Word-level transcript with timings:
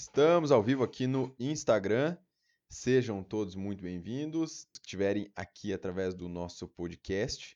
Estamos 0.00 0.50
ao 0.50 0.62
vivo 0.62 0.82
aqui 0.82 1.06
no 1.06 1.36
Instagram. 1.38 2.16
Sejam 2.70 3.22
todos 3.22 3.54
muito 3.54 3.82
bem-vindos. 3.82 4.66
Se 4.72 4.80
estiverem 4.82 5.30
aqui 5.36 5.74
através 5.74 6.14
do 6.14 6.26
nosso 6.26 6.66
podcast 6.66 7.54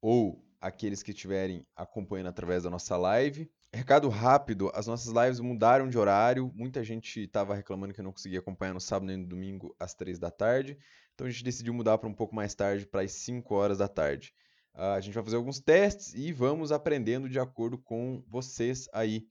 ou 0.00 0.44
aqueles 0.60 1.04
que 1.04 1.12
estiverem 1.12 1.64
acompanhando 1.76 2.30
através 2.30 2.64
da 2.64 2.68
nossa 2.68 2.96
live. 2.96 3.48
Recado 3.72 4.08
rápido: 4.08 4.72
as 4.74 4.88
nossas 4.88 5.14
lives 5.14 5.38
mudaram 5.38 5.88
de 5.88 5.96
horário. 5.96 6.50
Muita 6.52 6.82
gente 6.82 7.20
estava 7.22 7.54
reclamando 7.54 7.94
que 7.94 8.02
não 8.02 8.10
conseguia 8.10 8.40
acompanhar 8.40 8.74
no 8.74 8.80
sábado 8.80 9.06
nem 9.06 9.16
no 9.16 9.28
domingo 9.28 9.72
às 9.78 9.94
três 9.94 10.18
da 10.18 10.32
tarde. 10.32 10.76
Então 11.14 11.28
a 11.28 11.30
gente 11.30 11.44
decidiu 11.44 11.72
mudar 11.72 11.96
para 11.98 12.08
um 12.08 12.14
pouco 12.14 12.34
mais 12.34 12.56
tarde, 12.56 12.88
para 12.88 13.02
as 13.02 13.12
5 13.12 13.54
horas 13.54 13.78
da 13.78 13.86
tarde. 13.86 14.34
Uh, 14.74 14.96
a 14.96 15.00
gente 15.00 15.14
vai 15.14 15.22
fazer 15.22 15.36
alguns 15.36 15.60
testes 15.60 16.12
e 16.12 16.32
vamos 16.32 16.72
aprendendo 16.72 17.28
de 17.28 17.38
acordo 17.38 17.78
com 17.78 18.24
vocês 18.26 18.88
aí. 18.92 19.28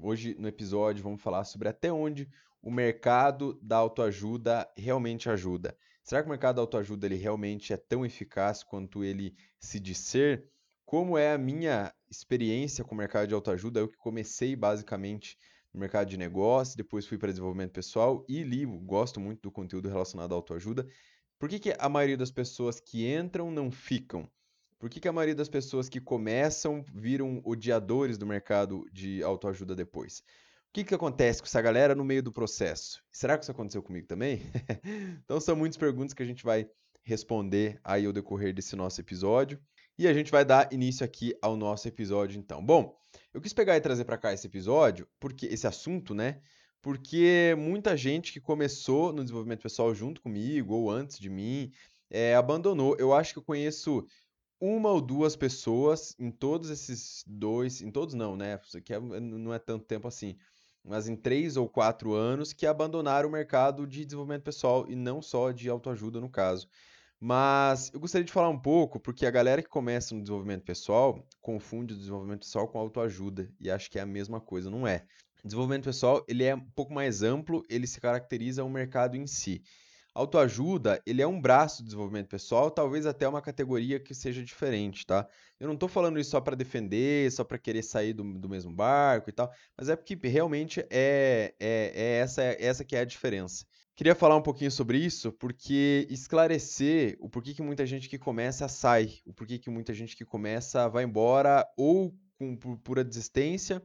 Hoje 0.00 0.34
no 0.38 0.48
episódio 0.48 1.02
vamos 1.02 1.22
falar 1.22 1.44
sobre 1.44 1.68
até 1.68 1.92
onde 1.92 2.28
o 2.62 2.70
mercado 2.70 3.58
da 3.62 3.76
autoajuda 3.76 4.68
realmente 4.76 5.28
ajuda. 5.28 5.76
Será 6.02 6.22
que 6.22 6.26
o 6.26 6.30
mercado 6.30 6.56
da 6.56 6.62
autoajuda 6.62 7.06
ele 7.06 7.16
realmente 7.16 7.72
é 7.72 7.76
tão 7.76 8.04
eficaz 8.04 8.62
quanto 8.62 9.04
ele 9.04 9.36
se 9.60 9.78
diz 9.78 9.98
ser? 9.98 10.48
Como 10.84 11.16
é 11.16 11.32
a 11.32 11.38
minha 11.38 11.92
experiência 12.10 12.84
com 12.84 12.94
o 12.94 12.98
mercado 12.98 13.28
de 13.28 13.34
autoajuda? 13.34 13.80
Eu 13.80 13.88
que 13.88 13.96
comecei 13.96 14.54
basicamente 14.56 15.38
no 15.72 15.80
mercado 15.80 16.08
de 16.08 16.16
negócio, 16.16 16.76
depois 16.76 17.06
fui 17.06 17.16
para 17.16 17.30
desenvolvimento 17.30 17.72
pessoal 17.72 18.24
e 18.28 18.42
li, 18.42 18.66
gosto 18.66 19.18
muito 19.18 19.42
do 19.42 19.50
conteúdo 19.50 19.88
relacionado 19.88 20.32
à 20.32 20.34
autoajuda. 20.34 20.86
Por 21.38 21.48
que, 21.48 21.58
que 21.58 21.74
a 21.78 21.88
maioria 21.88 22.16
das 22.16 22.30
pessoas 22.30 22.78
que 22.78 23.10
entram 23.10 23.50
não 23.50 23.70
ficam? 23.70 24.30
Por 24.82 24.90
que, 24.90 24.98
que 24.98 25.06
a 25.06 25.12
maioria 25.12 25.36
das 25.36 25.48
pessoas 25.48 25.88
que 25.88 26.00
começam 26.00 26.84
viram 26.92 27.40
odiadores 27.44 28.18
do 28.18 28.26
mercado 28.26 28.84
de 28.92 29.22
autoajuda 29.22 29.76
depois? 29.76 30.18
O 30.18 30.72
que, 30.72 30.82
que 30.82 30.92
acontece 30.92 31.40
com 31.40 31.46
essa 31.46 31.62
galera 31.62 31.94
no 31.94 32.04
meio 32.04 32.20
do 32.20 32.32
processo? 32.32 33.00
Será 33.08 33.38
que 33.38 33.44
isso 33.44 33.52
aconteceu 33.52 33.80
comigo 33.80 34.08
também? 34.08 34.42
então 35.24 35.38
são 35.38 35.54
muitas 35.54 35.76
perguntas 35.76 36.12
que 36.12 36.22
a 36.24 36.26
gente 36.26 36.42
vai 36.42 36.68
responder 37.04 37.78
aí 37.84 38.06
ao 38.06 38.12
decorrer 38.12 38.52
desse 38.52 38.74
nosso 38.74 39.00
episódio. 39.00 39.56
E 39.96 40.08
a 40.08 40.12
gente 40.12 40.32
vai 40.32 40.44
dar 40.44 40.72
início 40.72 41.04
aqui 41.06 41.32
ao 41.40 41.56
nosso 41.56 41.86
episódio 41.86 42.36
então. 42.36 42.60
Bom, 42.60 42.92
eu 43.32 43.40
quis 43.40 43.52
pegar 43.52 43.76
e 43.76 43.80
trazer 43.80 44.04
para 44.04 44.18
cá 44.18 44.32
esse 44.32 44.48
episódio, 44.48 45.06
porque 45.20 45.46
esse 45.46 45.64
assunto, 45.64 46.12
né? 46.12 46.40
Porque 46.80 47.54
muita 47.56 47.96
gente 47.96 48.32
que 48.32 48.40
começou 48.40 49.12
no 49.12 49.22
desenvolvimento 49.22 49.62
pessoal 49.62 49.94
junto 49.94 50.20
comigo 50.20 50.74
ou 50.74 50.90
antes 50.90 51.20
de 51.20 51.30
mim 51.30 51.70
é, 52.10 52.34
abandonou. 52.34 52.96
Eu 52.98 53.14
acho 53.14 53.32
que 53.32 53.38
eu 53.38 53.44
conheço 53.44 54.04
uma 54.64 54.90
ou 54.90 55.00
duas 55.00 55.34
pessoas 55.34 56.14
em 56.20 56.30
todos 56.30 56.70
esses 56.70 57.24
dois, 57.26 57.82
em 57.82 57.90
todos 57.90 58.14
não, 58.14 58.36
né? 58.36 58.60
Aqui 58.76 58.94
é, 58.94 59.00
não 59.00 59.52
é 59.52 59.58
tanto 59.58 59.84
tempo 59.84 60.06
assim, 60.06 60.36
mas 60.84 61.08
em 61.08 61.16
três 61.16 61.56
ou 61.56 61.68
quatro 61.68 62.14
anos 62.14 62.52
que 62.52 62.64
abandonaram 62.64 63.28
o 63.28 63.32
mercado 63.32 63.84
de 63.88 64.04
desenvolvimento 64.04 64.44
pessoal 64.44 64.86
e 64.88 64.94
não 64.94 65.20
só 65.20 65.50
de 65.50 65.68
autoajuda 65.68 66.20
no 66.20 66.30
caso. 66.30 66.68
Mas 67.18 67.90
eu 67.92 67.98
gostaria 67.98 68.24
de 68.24 68.32
falar 68.32 68.50
um 68.50 68.58
pouco, 68.58 69.00
porque 69.00 69.26
a 69.26 69.32
galera 69.32 69.62
que 69.62 69.68
começa 69.68 70.14
no 70.14 70.20
desenvolvimento 70.20 70.62
pessoal 70.62 71.26
confunde 71.40 71.94
o 71.94 71.96
desenvolvimento 71.96 72.44
pessoal 72.44 72.68
com 72.68 72.78
autoajuda 72.78 73.52
e 73.60 73.68
acha 73.68 73.90
que 73.90 73.98
é 73.98 74.02
a 74.02 74.06
mesma 74.06 74.40
coisa, 74.40 74.70
não 74.70 74.86
é. 74.86 75.04
Desenvolvimento 75.44 75.84
pessoal, 75.84 76.24
ele 76.28 76.44
é 76.44 76.54
um 76.54 76.60
pouco 76.60 76.94
mais 76.94 77.24
amplo, 77.24 77.64
ele 77.68 77.88
se 77.88 78.00
caracteriza 78.00 78.62
o 78.62 78.70
mercado 78.70 79.16
em 79.16 79.26
si. 79.26 79.60
Autoajuda, 80.14 81.02
ele 81.06 81.22
é 81.22 81.26
um 81.26 81.40
braço 81.40 81.82
do 81.82 81.86
desenvolvimento 81.86 82.28
pessoal, 82.28 82.70
talvez 82.70 83.06
até 83.06 83.26
uma 83.26 83.40
categoria 83.40 83.98
que 83.98 84.14
seja 84.14 84.42
diferente, 84.44 85.06
tá? 85.06 85.26
Eu 85.58 85.66
não 85.66 85.74
estou 85.74 85.88
falando 85.88 86.20
isso 86.20 86.30
só 86.30 86.40
para 86.40 86.54
defender, 86.54 87.32
só 87.32 87.44
para 87.44 87.58
querer 87.58 87.82
sair 87.82 88.12
do, 88.12 88.22
do 88.38 88.48
mesmo 88.48 88.74
barco 88.74 89.30
e 89.30 89.32
tal, 89.32 89.50
mas 89.76 89.88
é 89.88 89.96
porque 89.96 90.14
realmente 90.28 90.80
é, 90.90 91.54
é, 91.58 91.92
é 91.94 92.18
essa, 92.18 92.42
é 92.42 92.56
essa 92.62 92.84
que 92.84 92.94
é 92.94 93.00
a 93.00 93.04
diferença. 93.06 93.64
Queria 93.94 94.14
falar 94.14 94.36
um 94.36 94.42
pouquinho 94.42 94.70
sobre 94.70 94.98
isso, 94.98 95.32
porque 95.32 96.06
esclarecer 96.10 97.16
o 97.20 97.28
porquê 97.28 97.54
que 97.54 97.62
muita 97.62 97.86
gente 97.86 98.08
que 98.08 98.18
começa 98.18 98.66
sai, 98.68 99.14
o 99.26 99.32
porquê 99.32 99.58
que 99.58 99.70
muita 99.70 99.94
gente 99.94 100.16
que 100.16 100.24
começa 100.24 100.88
vai 100.88 101.04
embora 101.04 101.66
ou 101.76 102.14
com, 102.38 102.56
por 102.56 102.76
pura 102.78 103.04
desistência 103.04 103.82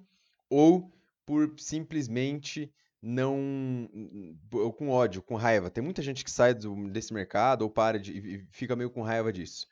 ou 0.50 0.92
por 1.26 1.54
simplesmente 1.58 2.72
não. 3.02 3.90
ou 4.52 4.74
com 4.74 4.90
ódio, 4.90 5.22
com 5.22 5.36
raiva. 5.36 5.70
Tem 5.70 5.84
muita 5.84 6.02
gente 6.02 6.24
que 6.24 6.32
sai 6.32 6.54
do, 6.54 6.90
desse 6.90 7.14
mercado 7.14 7.62
ou 7.64 7.70
para 7.70 8.00
de, 8.00 8.12
e 8.18 8.48
fica 8.52 8.76
meio 8.76 8.90
com 8.90 9.02
raiva 9.02 9.32
disso. 9.32 9.68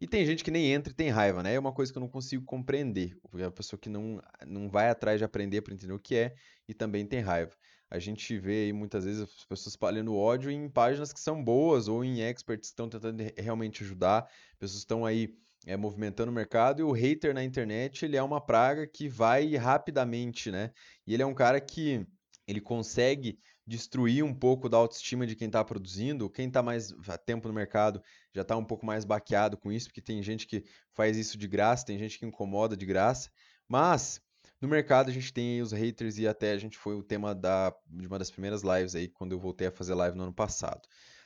E 0.00 0.06
tem 0.06 0.24
gente 0.24 0.44
que 0.44 0.50
nem 0.50 0.72
entra 0.72 0.92
e 0.92 0.96
tem 0.96 1.10
raiva, 1.10 1.42
né? 1.42 1.54
É 1.54 1.58
uma 1.58 1.72
coisa 1.72 1.92
que 1.92 1.98
eu 1.98 2.00
não 2.00 2.08
consigo 2.08 2.44
compreender. 2.44 3.16
É 3.36 3.44
a 3.44 3.50
pessoa 3.50 3.78
que 3.78 3.88
não, 3.88 4.20
não 4.46 4.68
vai 4.68 4.88
atrás 4.88 5.18
de 5.18 5.24
aprender 5.24 5.60
para 5.62 5.74
entender 5.74 5.92
o 5.92 6.00
que 6.00 6.14
é 6.14 6.34
e 6.68 6.74
também 6.74 7.06
tem 7.06 7.20
raiva 7.20 7.52
a 7.92 7.98
gente 7.98 8.38
vê 8.38 8.64
aí 8.64 8.72
muitas 8.72 9.04
vezes 9.04 9.20
as 9.20 9.44
pessoas 9.44 9.74
espalhando 9.74 10.16
ódio 10.16 10.50
em 10.50 10.66
páginas 10.66 11.12
que 11.12 11.20
são 11.20 11.44
boas 11.44 11.88
ou 11.88 12.02
em 12.02 12.22
experts 12.22 12.70
que 12.70 12.72
estão 12.72 12.88
tentando 12.88 13.22
realmente 13.36 13.84
ajudar, 13.84 14.26
pessoas 14.58 14.78
estão 14.78 15.04
aí 15.04 15.36
é, 15.66 15.76
movimentando 15.76 16.30
o 16.30 16.34
mercado 16.34 16.80
e 16.80 16.82
o 16.82 16.90
hater 16.92 17.34
na 17.34 17.44
internet 17.44 18.02
ele 18.02 18.16
é 18.16 18.22
uma 18.22 18.40
praga 18.40 18.86
que 18.86 19.10
vai 19.10 19.54
rapidamente, 19.56 20.50
né? 20.50 20.72
E 21.06 21.12
ele 21.12 21.22
é 21.22 21.26
um 21.26 21.34
cara 21.34 21.60
que 21.60 22.06
ele 22.46 22.60
consegue 22.60 23.38
destruir 23.66 24.24
um 24.24 24.34
pouco 24.34 24.68
da 24.68 24.76
autoestima 24.76 25.26
de 25.26 25.36
quem 25.36 25.46
está 25.46 25.64
produzindo. 25.64 26.28
Quem 26.28 26.48
está 26.48 26.62
mais 26.62 26.92
tempo 27.24 27.48
no 27.48 27.54
mercado 27.54 28.02
já 28.34 28.42
está 28.42 28.56
um 28.56 28.64
pouco 28.64 28.84
mais 28.84 29.04
baqueado 29.04 29.56
com 29.56 29.70
isso, 29.70 29.88
porque 29.88 30.02
tem 30.02 30.22
gente 30.22 30.46
que 30.46 30.64
faz 30.92 31.16
isso 31.16 31.38
de 31.38 31.46
graça, 31.46 31.86
tem 31.86 31.98
gente 31.98 32.18
que 32.18 32.26
incomoda 32.26 32.76
de 32.76 32.84
graça. 32.84 33.30
Mas 33.68 34.20
no 34.60 34.68
mercado 34.68 35.10
a 35.10 35.12
gente 35.12 35.32
tem 35.32 35.62
os 35.62 35.72
haters 35.72 36.18
e 36.18 36.26
até 36.26 36.52
a 36.52 36.58
gente 36.58 36.76
foi 36.76 36.94
o 36.94 37.02
tema 37.02 37.34
da, 37.34 37.74
de 37.86 38.06
uma 38.06 38.18
das 38.18 38.30
primeiras 38.30 38.62
lives 38.62 38.94
aí, 38.94 39.08
quando 39.08 39.32
eu 39.32 39.38
voltei 39.38 39.68
a 39.68 39.72
fazer 39.72 39.94
live 39.94 40.16
no 40.16 40.24
ano 40.24 40.34
passado. 40.34 40.82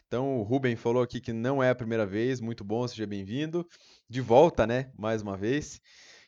Então 0.06 0.38
o 0.38 0.42
Ruben 0.42 0.76
falou 0.76 1.02
aqui 1.02 1.20
que 1.20 1.32
não 1.32 1.62
é 1.62 1.70
a 1.70 1.74
primeira 1.74 2.06
vez, 2.06 2.40
muito 2.40 2.62
bom, 2.62 2.86
seja 2.86 3.06
bem-vindo. 3.06 3.66
De 4.08 4.20
volta, 4.20 4.66
né? 4.66 4.92
Mais 4.96 5.22
uma 5.22 5.36
vez. 5.36 5.80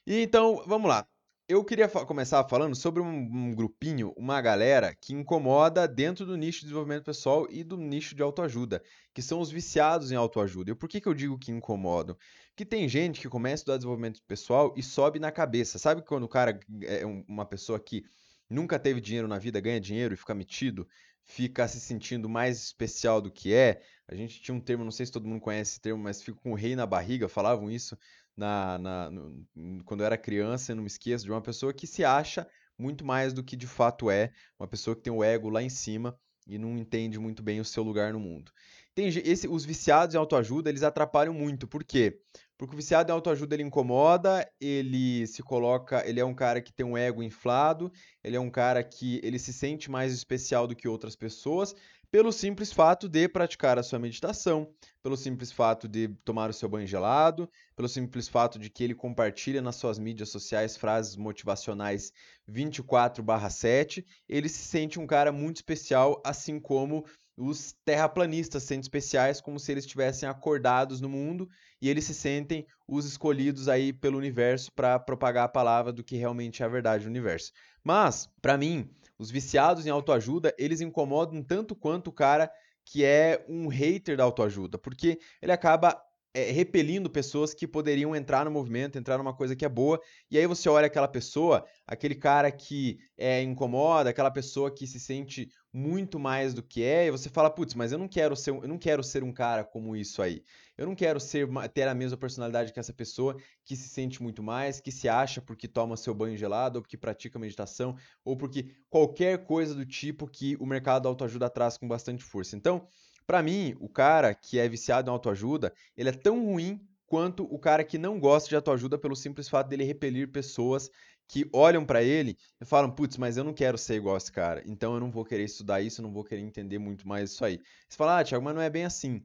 E 0.06 0.22
então, 0.22 0.64
vamos 0.66 0.88
lá 0.88 1.06
eu 1.48 1.64
queria 1.64 1.88
fa 1.88 2.04
começar 2.04 2.44
falando 2.44 2.76
sobre 2.76 3.00
um, 3.00 3.08
um, 3.08 3.54
grupinho, 3.54 4.12
uma 4.18 4.38
galera 4.38 4.94
que 4.94 5.14
incomoda 5.14 5.88
dentro 5.88 6.26
do 6.26 6.36
nicho 6.36 6.58
de 6.58 6.66
desenvolvimento 6.66 7.04
pessoal 7.04 7.46
e 7.50 7.64
do 7.64 7.78
nicho 7.78 8.14
de 8.14 8.22
autoajuda, 8.22 8.82
que 9.14 9.22
são 9.22 9.40
os 9.40 9.50
viciados 9.50 10.12
em 10.12 10.14
autoajuda. 10.14 10.72
E 10.72 10.74
por 10.74 10.86
que, 10.86 11.00
que 11.00 11.08
eu 11.08 11.14
digo 11.14 11.38
que 11.38 11.50
incomodam? 11.50 12.14
Que 12.54 12.66
tem 12.66 12.86
gente 12.86 13.18
que 13.18 13.28
começa 13.30 13.54
a 13.54 13.56
estudar 13.60 13.76
desenvolvimento 13.78 14.22
pessoal 14.24 14.74
e 14.76 14.82
sobe 14.82 15.18
na 15.18 15.32
cabeça. 15.32 15.78
Sabe 15.78 16.02
quando 16.02 16.24
o 16.24 16.28
cara 16.28 16.60
é 16.82 17.06
uma 17.06 17.46
pessoa 17.46 17.80
que 17.80 18.04
nunca 18.50 18.78
teve 18.78 19.00
dinheiro 19.00 19.26
na 19.26 19.38
vida, 19.38 19.58
ganha 19.58 19.80
dinheiro 19.80 20.12
e 20.12 20.18
fica 20.18 20.34
metido, 20.34 20.86
fica 21.24 21.66
se 21.66 21.80
sentindo 21.80 22.28
mais 22.28 22.62
especial 22.62 23.22
do 23.22 23.30
que 23.30 23.54
é? 23.54 23.80
A 24.06 24.14
gente 24.14 24.42
tinha 24.42 24.54
um 24.54 24.60
termo, 24.60 24.84
não 24.84 24.90
sei 24.90 25.06
se 25.06 25.12
todo 25.12 25.26
mundo 25.26 25.40
conhece 25.40 25.72
esse 25.72 25.80
termo, 25.80 26.02
mas 26.02 26.22
fica 26.22 26.38
com 26.42 26.52
o 26.52 26.54
rei 26.54 26.76
na 26.76 26.84
barriga, 26.84 27.26
falavam 27.26 27.70
isso 27.70 27.96
na, 28.38 28.78
na 28.78 29.10
no, 29.10 29.44
quando 29.84 30.00
eu 30.00 30.06
era 30.06 30.16
criança, 30.16 30.72
eu 30.72 30.76
não 30.76 30.84
me 30.84 30.88
esqueço, 30.88 31.24
de 31.24 31.30
uma 31.30 31.42
pessoa 31.42 31.74
que 31.74 31.86
se 31.86 32.04
acha 32.04 32.48
muito 32.78 33.04
mais 33.04 33.32
do 33.32 33.42
que 33.42 33.56
de 33.56 33.66
fato 33.66 34.10
é, 34.10 34.32
uma 34.58 34.68
pessoa 34.68 34.94
que 34.94 35.02
tem 35.02 35.12
o 35.12 35.24
ego 35.24 35.50
lá 35.50 35.62
em 35.62 35.68
cima 35.68 36.16
e 36.46 36.56
não 36.56 36.78
entende 36.78 37.18
muito 37.18 37.42
bem 37.42 37.60
o 37.60 37.64
seu 37.64 37.82
lugar 37.82 38.12
no 38.12 38.20
mundo. 38.20 38.52
Tem 38.94 39.08
esse, 39.08 39.46
os 39.46 39.64
viciados 39.64 40.14
em 40.14 40.18
autoajuda, 40.18 40.70
eles 40.70 40.82
atrapalham 40.82 41.34
muito. 41.34 41.68
Por 41.68 41.84
quê? 41.84 42.20
Porque 42.56 42.74
o 42.74 42.76
viciado 42.76 43.10
em 43.10 43.14
autoajuda 43.14 43.54
ele 43.54 43.62
incomoda, 43.62 44.48
ele 44.60 45.26
se 45.26 45.42
coloca, 45.42 46.02
ele 46.08 46.18
é 46.18 46.24
um 46.24 46.34
cara 46.34 46.60
que 46.60 46.72
tem 46.72 46.84
um 46.84 46.96
ego 46.96 47.22
inflado, 47.22 47.92
ele 48.24 48.36
é 48.36 48.40
um 48.40 48.50
cara 48.50 48.82
que 48.82 49.20
ele 49.22 49.38
se 49.38 49.52
sente 49.52 49.90
mais 49.90 50.12
especial 50.12 50.66
do 50.66 50.74
que 50.74 50.88
outras 50.88 51.14
pessoas, 51.14 51.74
pelo 52.10 52.32
simples 52.32 52.72
fato 52.72 53.08
de 53.08 53.28
praticar 53.28 53.78
a 53.78 53.82
sua 53.82 53.98
meditação, 53.98 54.72
pelo 55.02 55.16
simples 55.16 55.52
fato 55.52 55.86
de 55.86 56.08
tomar 56.24 56.48
o 56.48 56.54
seu 56.54 56.68
banho 56.68 56.86
gelado, 56.86 57.48
pelo 57.76 57.88
simples 57.88 58.28
fato 58.28 58.58
de 58.58 58.70
que 58.70 58.82
ele 58.82 58.94
compartilha 58.94 59.60
nas 59.60 59.76
suas 59.76 59.98
mídias 59.98 60.30
sociais 60.30 60.76
frases 60.76 61.16
motivacionais 61.16 62.12
24/7, 62.46 64.06
ele 64.28 64.48
se 64.48 64.66
sente 64.66 64.98
um 64.98 65.06
cara 65.06 65.30
muito 65.30 65.56
especial, 65.56 66.20
assim 66.24 66.58
como 66.58 67.04
os 67.36 67.72
terraplanistas 67.84 68.64
sendo 68.64 68.82
especiais, 68.82 69.40
como 69.40 69.60
se 69.60 69.70
eles 69.70 69.84
estivessem 69.84 70.28
acordados 70.28 71.00
no 71.00 71.08
mundo 71.08 71.48
e 71.80 71.88
eles 71.88 72.04
se 72.04 72.14
sentem 72.14 72.66
os 72.86 73.04
escolhidos 73.04 73.68
aí 73.68 73.92
pelo 73.92 74.18
universo 74.18 74.72
para 74.72 74.98
propagar 74.98 75.44
a 75.44 75.48
palavra 75.48 75.92
do 75.92 76.02
que 76.02 76.16
realmente 76.16 76.62
é 76.62 76.66
a 76.66 76.68
verdade 76.68 77.04
do 77.04 77.10
universo. 77.10 77.52
Mas, 77.84 78.28
para 78.42 78.58
mim, 78.58 78.90
os 79.18 79.30
viciados 79.30 79.86
em 79.86 79.90
autoajuda, 79.90 80.54
eles 80.58 80.80
incomodam 80.80 81.42
tanto 81.42 81.74
quanto 81.74 82.08
o 82.08 82.12
cara 82.12 82.50
que 82.84 83.04
é 83.04 83.44
um 83.48 83.68
hater 83.68 84.16
da 84.16 84.24
autoajuda, 84.24 84.78
porque 84.78 85.18
ele 85.42 85.52
acaba 85.52 86.00
é, 86.38 86.52
repelindo 86.52 87.10
pessoas 87.10 87.52
que 87.52 87.66
poderiam 87.66 88.14
entrar 88.14 88.44
no 88.44 88.50
movimento, 88.50 88.96
entrar 88.96 89.18
numa 89.18 89.34
coisa 89.34 89.56
que 89.56 89.64
é 89.64 89.68
boa. 89.68 90.00
E 90.30 90.38
aí 90.38 90.46
você 90.46 90.68
olha 90.68 90.86
aquela 90.86 91.08
pessoa, 91.08 91.64
aquele 91.86 92.14
cara 92.14 92.52
que 92.52 92.98
é, 93.16 93.42
incomoda, 93.42 94.10
aquela 94.10 94.30
pessoa 94.30 94.72
que 94.72 94.86
se 94.86 95.00
sente 95.00 95.50
muito 95.72 96.18
mais 96.18 96.54
do 96.54 96.62
que 96.62 96.82
é, 96.82 97.06
e 97.06 97.10
você 97.10 97.28
fala, 97.28 97.50
putz, 97.50 97.74
mas 97.74 97.92
eu 97.92 97.98
não 97.98 98.08
quero 98.08 98.34
ser, 98.36 98.50
eu 98.50 98.68
não 98.68 98.78
quero 98.78 99.02
ser 99.02 99.22
um 99.24 99.32
cara 99.32 99.64
como 99.64 99.96
isso 99.96 100.22
aí. 100.22 100.42
Eu 100.76 100.86
não 100.86 100.94
quero 100.94 101.18
ser 101.18 101.48
ter 101.74 101.88
a 101.88 101.94
mesma 101.94 102.16
personalidade 102.16 102.72
que 102.72 102.78
essa 102.78 102.92
pessoa 102.92 103.36
que 103.64 103.74
se 103.74 103.88
sente 103.88 104.22
muito 104.22 104.42
mais, 104.42 104.80
que 104.80 104.92
se 104.92 105.08
acha 105.08 105.42
porque 105.42 105.66
toma 105.66 105.96
seu 105.96 106.14
banho 106.14 106.36
gelado, 106.36 106.78
ou 106.78 106.82
porque 106.82 106.96
pratica 106.96 107.38
meditação, 107.38 107.96
ou 108.24 108.36
porque 108.36 108.76
qualquer 108.88 109.44
coisa 109.44 109.74
do 109.74 109.84
tipo 109.84 110.28
que 110.28 110.56
o 110.60 110.66
mercado 110.66 111.02
da 111.02 111.08
autoajuda 111.08 111.50
traz 111.50 111.76
com 111.76 111.88
bastante 111.88 112.22
força. 112.22 112.56
Então, 112.56 112.86
para 113.28 113.42
mim, 113.42 113.76
o 113.78 113.90
cara 113.90 114.34
que 114.34 114.58
é 114.58 114.66
viciado 114.66 115.10
em 115.10 115.12
autoajuda, 115.12 115.70
ele 115.94 116.08
é 116.08 116.12
tão 116.12 116.46
ruim 116.46 116.80
quanto 117.06 117.44
o 117.44 117.58
cara 117.58 117.84
que 117.84 117.98
não 117.98 118.18
gosta 118.18 118.48
de 118.48 118.56
autoajuda 118.56 118.96
pelo 118.96 119.14
simples 119.14 119.50
fato 119.50 119.68
dele 119.68 119.84
repelir 119.84 120.32
pessoas 120.32 120.90
que 121.28 121.46
olham 121.52 121.84
para 121.84 122.02
ele 122.02 122.38
e 122.58 122.64
falam, 122.64 122.90
putz, 122.90 123.18
mas 123.18 123.36
eu 123.36 123.44
não 123.44 123.52
quero 123.52 123.76
ser 123.76 123.96
igual 123.96 124.14
a 124.14 124.16
esse 124.16 124.32
cara, 124.32 124.62
então 124.64 124.94
eu 124.94 125.00
não 125.00 125.10
vou 125.10 125.26
querer 125.26 125.44
estudar 125.44 125.82
isso, 125.82 126.00
eu 126.00 126.04
não 126.04 126.12
vou 126.12 126.24
querer 126.24 126.40
entender 126.40 126.78
muito 126.78 127.06
mais 127.06 127.30
isso 127.32 127.44
aí. 127.44 127.60
Você 127.86 127.98
fala, 127.98 128.18
ah, 128.18 128.24
Thiago, 128.24 128.42
mas 128.42 128.54
não 128.54 128.62
é 128.62 128.70
bem 128.70 128.86
assim. 128.86 129.22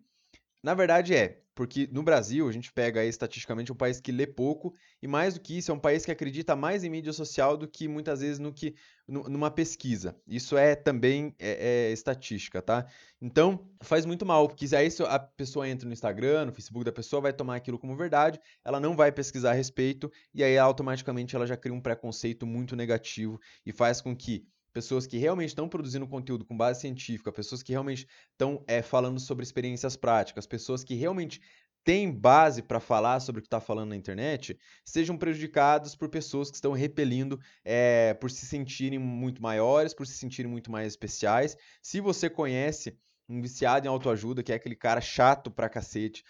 Na 0.63 0.73
verdade 0.73 1.13
é, 1.13 1.43
porque 1.53 1.87
no 1.91 2.01
Brasil 2.01 2.47
a 2.47 2.51
gente 2.51 2.71
pega 2.71 3.01
aí 3.01 3.09
estatisticamente 3.09 3.71
um 3.71 3.75
país 3.75 3.99
que 3.99 4.13
lê 4.13 4.25
pouco 4.25 4.73
e 5.01 5.07
mais 5.07 5.33
do 5.33 5.41
que 5.41 5.57
isso 5.57 5.71
é 5.71 5.73
um 5.73 5.79
país 5.79 6.05
que 6.05 6.11
acredita 6.11 6.55
mais 6.55 6.85
em 6.85 6.89
mídia 6.89 7.11
social 7.11 7.57
do 7.57 7.67
que 7.67 7.85
muitas 7.85 8.21
vezes 8.21 8.39
no 8.39 8.53
que 8.53 8.73
numa 9.05 9.51
pesquisa. 9.51 10.15
Isso 10.25 10.55
é 10.55 10.73
também 10.73 11.35
é, 11.37 11.89
é 11.89 11.91
estatística, 11.91 12.61
tá? 12.61 12.87
Então 13.21 13.69
faz 13.81 14.05
muito 14.05 14.25
mal, 14.25 14.47
porque 14.47 14.73
aí 14.73 14.87
a 15.07 15.19
pessoa 15.19 15.67
entra 15.67 15.85
no 15.85 15.93
Instagram, 15.93 16.45
no 16.45 16.53
Facebook 16.53 16.85
da 16.85 16.91
pessoa, 16.93 17.21
vai 17.21 17.33
tomar 17.33 17.57
aquilo 17.57 17.77
como 17.77 17.95
verdade, 17.95 18.39
ela 18.63 18.79
não 18.79 18.95
vai 18.95 19.11
pesquisar 19.11 19.51
a 19.51 19.53
respeito 19.53 20.09
e 20.33 20.43
aí 20.43 20.57
automaticamente 20.57 21.35
ela 21.35 21.45
já 21.45 21.57
cria 21.57 21.73
um 21.73 21.81
preconceito 21.81 22.47
muito 22.47 22.73
negativo 22.73 23.37
e 23.65 23.73
faz 23.73 23.99
com 23.99 24.15
que 24.15 24.47
pessoas 24.73 25.05
que 25.05 25.17
realmente 25.17 25.49
estão 25.49 25.69
produzindo 25.69 26.07
conteúdo 26.07 26.43
com 26.43 26.57
base 26.57 26.81
científica, 26.81 27.31
pessoas 27.31 27.61
que 27.61 27.71
realmente 27.71 28.07
estão 28.31 28.63
é, 28.67 28.81
falando 28.81 29.19
sobre 29.19 29.43
experiências 29.43 29.95
práticas, 29.95 30.47
pessoas 30.47 30.83
que 30.83 30.95
realmente 30.95 31.39
têm 31.83 32.11
base 32.11 32.61
para 32.61 32.79
falar 32.79 33.19
sobre 33.19 33.39
o 33.39 33.41
que 33.41 33.47
está 33.47 33.59
falando 33.59 33.89
na 33.89 33.95
internet, 33.95 34.57
sejam 34.85 35.17
prejudicadas 35.17 35.95
por 35.95 36.09
pessoas 36.09 36.49
que 36.49 36.55
estão 36.55 36.71
repelindo 36.71 37.39
é, 37.63 38.13
por 38.15 38.31
se 38.31 38.45
sentirem 38.45 38.97
muito 38.97 39.41
maiores, 39.41 39.93
por 39.93 40.07
se 40.07 40.13
sentirem 40.13 40.49
muito 40.49 40.71
mais 40.71 40.87
especiais. 40.87 41.57
Se 41.81 41.99
você 41.99 42.29
conhece 42.29 42.97
um 43.27 43.41
viciado 43.41 43.85
em 43.85 43.89
autoajuda, 43.89 44.43
que 44.43 44.51
é 44.51 44.55
aquele 44.55 44.75
cara 44.75 45.01
chato 45.01 45.51
pra 45.51 45.69
cacete, 45.69 46.23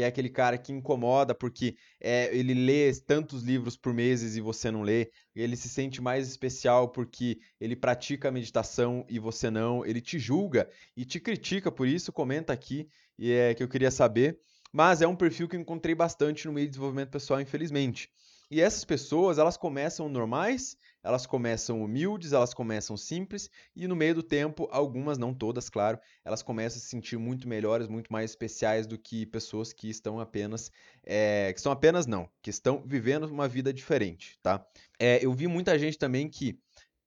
que 0.00 0.04
é 0.04 0.06
aquele 0.06 0.30
cara 0.30 0.56
que 0.56 0.72
incomoda 0.72 1.34
porque 1.34 1.76
é, 2.00 2.34
ele 2.34 2.54
lê 2.54 2.90
tantos 2.94 3.42
livros 3.42 3.76
por 3.76 3.92
meses 3.92 4.34
e 4.34 4.40
você 4.40 4.70
não 4.70 4.80
lê, 4.80 5.10
ele 5.36 5.54
se 5.54 5.68
sente 5.68 6.00
mais 6.00 6.26
especial 6.26 6.88
porque 6.88 7.38
ele 7.60 7.76
pratica 7.76 8.28
a 8.28 8.32
meditação 8.32 9.04
e 9.10 9.18
você 9.18 9.50
não, 9.50 9.84
ele 9.84 10.00
te 10.00 10.18
julga 10.18 10.70
e 10.96 11.04
te 11.04 11.20
critica 11.20 11.70
por 11.70 11.86
isso, 11.86 12.10
comenta 12.14 12.50
aqui 12.50 12.88
e 13.18 13.30
é 13.30 13.52
que 13.52 13.62
eu 13.62 13.68
queria 13.68 13.90
saber. 13.90 14.40
Mas 14.72 15.02
é 15.02 15.06
um 15.06 15.14
perfil 15.14 15.46
que 15.46 15.56
eu 15.56 15.60
encontrei 15.60 15.94
bastante 15.94 16.46
no 16.46 16.54
meio 16.54 16.66
de 16.66 16.70
desenvolvimento 16.70 17.10
pessoal, 17.10 17.38
infelizmente. 17.38 18.08
E 18.50 18.58
essas 18.58 18.86
pessoas, 18.86 19.36
elas 19.36 19.58
começam 19.58 20.08
normais 20.08 20.78
elas 21.02 21.26
começam 21.26 21.82
humildes, 21.82 22.32
elas 22.32 22.52
começam 22.52 22.96
simples 22.96 23.50
e 23.74 23.86
no 23.86 23.96
meio 23.96 24.14
do 24.14 24.22
tempo, 24.22 24.68
algumas, 24.70 25.18
não 25.18 25.34
todas, 25.34 25.68
claro, 25.68 25.98
elas 26.24 26.42
começam 26.42 26.78
a 26.78 26.80
se 26.80 26.88
sentir 26.88 27.18
muito 27.18 27.48
melhores, 27.48 27.88
muito 27.88 28.12
mais 28.12 28.30
especiais 28.30 28.86
do 28.86 28.98
que 28.98 29.26
pessoas 29.26 29.72
que 29.72 29.88
estão 29.88 30.20
apenas, 30.20 30.70
é, 31.04 31.52
que 31.52 31.58
estão 31.58 31.72
apenas 31.72 32.06
não, 32.06 32.28
que 32.42 32.50
estão 32.50 32.82
vivendo 32.86 33.24
uma 33.24 33.48
vida 33.48 33.72
diferente, 33.72 34.38
tá? 34.42 34.64
É, 34.98 35.24
eu 35.24 35.32
vi 35.32 35.46
muita 35.46 35.78
gente 35.78 35.98
também 35.98 36.28
que 36.28 36.58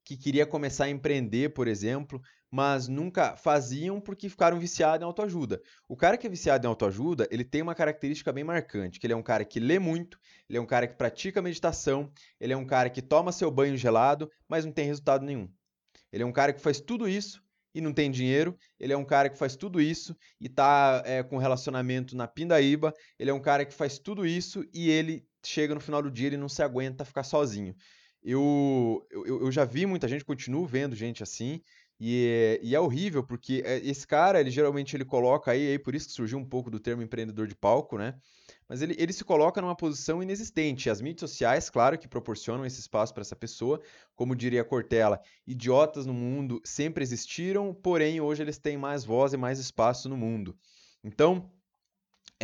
que 0.04 0.18
queria 0.18 0.46
começar 0.46 0.86
a 0.86 0.89
empreender, 0.89 1.54
por 1.54 1.68
exemplo, 1.68 2.22
mas 2.53 2.88
nunca 2.88 3.35
faziam 3.35 4.00
porque 4.00 4.29
ficaram 4.29 4.59
viciados 4.59 5.01
em 5.01 5.05
autoajuda. 5.05 5.59
O 5.89 5.97
cara 5.97 6.15
que 6.15 6.27
é 6.27 6.29
viciado 6.29 6.67
em 6.67 6.69
autoajuda, 6.69 7.27
ele 7.31 7.44
tem 7.44 7.63
uma 7.63 7.73
característica 7.73 8.31
bem 8.31 8.44
marcante, 8.44 9.00
que 9.00 9.07
ele 9.07 9.13
é 9.13 9.15
um 9.15 9.23
cara 9.23 9.44
que 9.44 9.59
lê 9.59 9.79
muito, 9.79 10.19
ele 10.47 10.59
é 10.59 10.61
um 10.61 10.65
cara 10.67 10.85
que 10.85 10.94
pratica 10.94 11.41
meditação, 11.41 12.11
ele 12.39 12.53
é 12.53 12.55
um 12.55 12.63
cara 12.63 12.91
que 12.91 13.01
toma 13.01 13.31
seu 13.31 13.50
banho 13.50 13.75
gelado, 13.75 14.29
mas 14.47 14.65
não 14.65 14.71
tem 14.71 14.85
resultado 14.85 15.25
nenhum. 15.25 15.50
Ele 16.11 16.21
é 16.21 16.25
um 16.27 16.31
cara 16.31 16.53
que 16.53 16.61
faz 16.61 16.79
tudo 16.79 17.09
isso 17.09 17.41
e 17.73 17.81
não 17.81 17.91
tem 17.91 18.11
dinheiro, 18.11 18.55
ele 18.79 18.94
é 18.94 18.97
um 18.97 19.03
cara 19.03 19.31
que 19.31 19.38
faz 19.39 19.55
tudo 19.55 19.81
isso 19.81 20.15
e 20.39 20.47
tá 20.47 21.01
é, 21.07 21.23
com 21.23 21.39
relacionamento 21.39 22.15
na 22.15 22.27
pindaíba, 22.27 22.94
ele 23.17 23.31
é 23.31 23.33
um 23.33 23.41
cara 23.41 23.65
que 23.65 23.73
faz 23.73 23.97
tudo 23.97 24.27
isso 24.27 24.63
e 24.71 24.91
ele 24.91 25.25
chega 25.44 25.73
no 25.73 25.81
final 25.81 26.03
do 26.03 26.11
dia 26.11 26.27
e 26.27 26.38
não 26.38 26.47
se 26.47 26.61
aguenta 26.61 27.03
ficar 27.03 27.23
sozinho. 27.23 27.75
Eu, 28.23 29.05
eu, 29.11 29.41
eu 29.41 29.51
já 29.51 29.65
vi 29.65 29.85
muita 29.85 30.07
gente, 30.07 30.23
continuo 30.23 30.65
vendo 30.65 30.95
gente 30.95 31.21
assim, 31.21 31.61
e 32.05 32.27
é, 32.27 32.59
e 32.61 32.75
é, 32.75 32.79
horrível, 32.81 33.23
porque 33.23 33.63
é, 33.65 33.77
esse 33.77 34.05
cara, 34.05 34.38
ele 34.38 34.51
geralmente 34.51 34.94
ele 34.94 35.05
coloca 35.05 35.51
aí, 35.51 35.71
aí, 35.71 35.79
por 35.79 35.95
isso 35.95 36.07
que 36.07 36.11
surgiu 36.11 36.38
um 36.38 36.44
pouco 36.44 36.69
do 36.69 36.77
termo 36.77 37.01
empreendedor 37.01 37.47
de 37.47 37.55
palco, 37.55 37.97
né? 37.97 38.19
Mas 38.67 38.81
ele, 38.81 38.94
ele 39.00 39.13
se 39.13 39.23
coloca 39.23 39.61
numa 39.61 39.73
posição 39.73 40.21
inexistente. 40.21 40.89
As 40.89 41.00
mídias 41.00 41.29
sociais, 41.29 41.69
claro, 41.69 41.97
que 41.97 42.05
proporcionam 42.05 42.65
esse 42.65 42.81
espaço 42.81 43.13
para 43.13 43.21
essa 43.21 43.38
pessoa, 43.38 43.79
como 44.17 44.35
diria 44.35 44.65
Cortella, 44.65 45.21
idiotas 45.47 46.05
no 46.05 46.13
mundo 46.13 46.61
sempre 46.65 47.03
existiram, 47.03 47.73
porém 47.73 48.19
hoje 48.19 48.44
eles 48.44 48.57
têm 48.57 48.75
mais 48.75 49.05
voz 49.05 49.31
e 49.31 49.38
mais 49.38 49.57
espaço 49.57 50.09
no 50.09 50.17
mundo. 50.17 50.57
Então, 51.05 51.50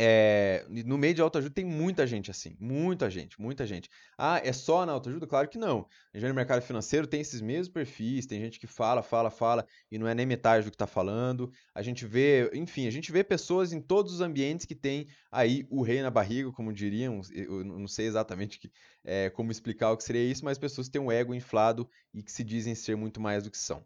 é, 0.02 0.64
no 0.86 0.96
meio 0.96 1.12
de 1.12 1.20
autoajuda 1.20 1.54
tem 1.54 1.62
muita 1.62 2.06
gente 2.06 2.30
assim, 2.30 2.56
muita 2.58 3.10
gente, 3.10 3.38
muita 3.38 3.66
gente. 3.66 3.90
Ah, 4.16 4.40
é 4.42 4.50
só 4.50 4.86
na 4.86 4.92
autoajuda? 4.92 5.26
Claro 5.26 5.46
que 5.46 5.58
não. 5.58 5.86
Já 6.14 6.26
no 6.26 6.32
mercado 6.32 6.62
financeiro 6.62 7.06
tem 7.06 7.20
esses 7.20 7.42
mesmos 7.42 7.68
perfis, 7.68 8.24
tem 8.24 8.40
gente 8.40 8.58
que 8.58 8.66
fala, 8.66 9.02
fala, 9.02 9.30
fala 9.30 9.66
e 9.92 9.98
não 9.98 10.08
é 10.08 10.14
nem 10.14 10.24
metade 10.24 10.64
do 10.64 10.70
que 10.70 10.74
está 10.74 10.86
falando. 10.86 11.52
A 11.74 11.82
gente 11.82 12.06
vê, 12.06 12.50
enfim, 12.54 12.86
a 12.86 12.90
gente 12.90 13.12
vê 13.12 13.22
pessoas 13.22 13.74
em 13.74 13.80
todos 13.80 14.14
os 14.14 14.22
ambientes 14.22 14.64
que 14.64 14.74
tem 14.74 15.06
aí 15.30 15.66
o 15.68 15.82
rei 15.82 16.00
na 16.00 16.10
barriga, 16.10 16.50
como 16.50 16.72
diriam. 16.72 17.20
Eu 17.30 17.62
não 17.62 17.86
sei 17.86 18.06
exatamente 18.06 18.58
que, 18.58 18.72
é, 19.04 19.28
como 19.28 19.52
explicar 19.52 19.90
o 19.90 19.98
que 19.98 20.04
seria 20.04 20.24
isso, 20.24 20.46
mas 20.46 20.56
pessoas 20.56 20.86
que 20.86 20.92
têm 20.94 21.02
um 21.02 21.12
ego 21.12 21.34
inflado 21.34 21.86
e 22.14 22.22
que 22.22 22.32
se 22.32 22.42
dizem 22.42 22.74
ser 22.74 22.96
muito 22.96 23.20
mais 23.20 23.44
do 23.44 23.50
que 23.50 23.58
são. 23.58 23.84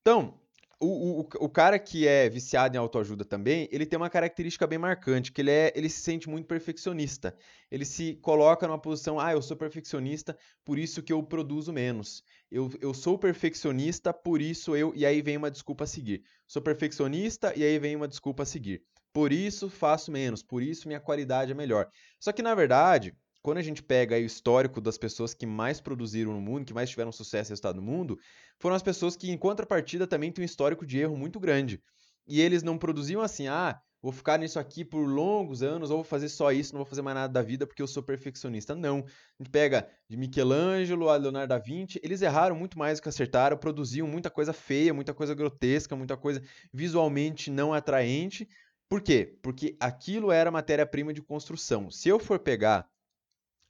Então, 0.00 0.40
o, 0.84 1.20
o, 1.20 1.28
o 1.44 1.48
cara 1.48 1.78
que 1.78 2.06
é 2.06 2.28
viciado 2.28 2.76
em 2.76 2.78
autoajuda 2.78 3.24
também, 3.24 3.68
ele 3.70 3.86
tem 3.86 3.96
uma 3.96 4.10
característica 4.10 4.66
bem 4.66 4.78
marcante, 4.78 5.30
que 5.30 5.40
ele, 5.40 5.50
é, 5.50 5.72
ele 5.76 5.88
se 5.88 6.00
sente 6.00 6.28
muito 6.28 6.46
perfeccionista. 6.46 7.34
Ele 7.70 7.84
se 7.84 8.14
coloca 8.16 8.66
numa 8.66 8.80
posição, 8.80 9.20
ah, 9.20 9.32
eu 9.32 9.40
sou 9.40 9.56
perfeccionista, 9.56 10.36
por 10.64 10.78
isso 10.78 11.02
que 11.02 11.12
eu 11.12 11.22
produzo 11.22 11.72
menos. 11.72 12.24
Eu, 12.50 12.70
eu 12.80 12.92
sou 12.92 13.18
perfeccionista, 13.18 14.12
por 14.12 14.42
isso 14.42 14.74
eu... 14.74 14.92
E 14.96 15.06
aí 15.06 15.22
vem 15.22 15.36
uma 15.36 15.50
desculpa 15.50 15.84
a 15.84 15.86
seguir. 15.86 16.24
Sou 16.46 16.60
perfeccionista, 16.60 17.52
e 17.56 17.62
aí 17.62 17.78
vem 17.78 17.94
uma 17.94 18.08
desculpa 18.08 18.42
a 18.42 18.46
seguir. 18.46 18.82
Por 19.12 19.32
isso 19.32 19.68
faço 19.68 20.10
menos, 20.10 20.42
por 20.42 20.62
isso 20.62 20.88
minha 20.88 21.00
qualidade 21.00 21.52
é 21.52 21.54
melhor. 21.54 21.88
Só 22.18 22.32
que, 22.32 22.42
na 22.42 22.54
verdade, 22.54 23.14
quando 23.42 23.58
a 23.58 23.62
gente 23.62 23.82
pega 23.82 24.14
o 24.14 24.20
histórico 24.20 24.80
das 24.80 24.96
pessoas 24.96 25.34
que 25.34 25.44
mais 25.44 25.80
produziram 25.80 26.32
no 26.32 26.40
mundo, 26.40 26.64
que 26.64 26.72
mais 26.72 26.88
tiveram 26.88 27.10
sucesso 27.10 27.50
e 27.50 27.52
resultado 27.52 27.76
no 27.76 27.82
mundo, 27.82 28.18
foram 28.58 28.76
as 28.76 28.82
pessoas 28.82 29.16
que, 29.16 29.30
em 29.30 29.36
contrapartida, 29.36 30.06
também 30.06 30.30
têm 30.30 30.42
um 30.42 30.46
histórico 30.46 30.86
de 30.86 30.98
erro 30.98 31.16
muito 31.16 31.40
grande. 31.40 31.82
E 32.26 32.40
eles 32.40 32.62
não 32.62 32.78
produziam 32.78 33.20
assim, 33.20 33.48
ah, 33.48 33.80
vou 34.00 34.12
ficar 34.12 34.38
nisso 34.38 34.60
aqui 34.60 34.84
por 34.84 35.04
longos 35.04 35.60
anos, 35.60 35.90
ou 35.90 35.98
vou 35.98 36.04
fazer 36.04 36.28
só 36.28 36.52
isso, 36.52 36.72
não 36.72 36.78
vou 36.78 36.86
fazer 36.86 37.02
mais 37.02 37.16
nada 37.16 37.32
da 37.32 37.42
vida 37.42 37.66
porque 37.66 37.82
eu 37.82 37.86
sou 37.88 38.00
perfeccionista. 38.00 38.76
Não. 38.76 38.98
A 38.98 39.42
gente 39.42 39.50
pega 39.50 39.88
de 40.08 40.16
Michelangelo 40.16 41.08
a 41.08 41.16
Leonardo 41.16 41.48
da 41.48 41.58
Vinci, 41.58 42.00
eles 42.02 42.22
erraram 42.22 42.54
muito 42.54 42.78
mais 42.78 43.00
do 43.00 43.02
que 43.02 43.08
acertaram, 43.08 43.56
produziam 43.56 44.06
muita 44.06 44.30
coisa 44.30 44.52
feia, 44.52 44.94
muita 44.94 45.12
coisa 45.12 45.34
grotesca, 45.34 45.96
muita 45.96 46.16
coisa 46.16 46.40
visualmente 46.72 47.50
não 47.50 47.74
atraente. 47.74 48.48
Por 48.88 49.00
quê? 49.00 49.36
Porque 49.42 49.76
aquilo 49.80 50.30
era 50.30 50.50
matéria-prima 50.50 51.12
de 51.12 51.22
construção. 51.22 51.90
Se 51.90 52.08
eu 52.08 52.20
for 52.20 52.38
pegar 52.38 52.91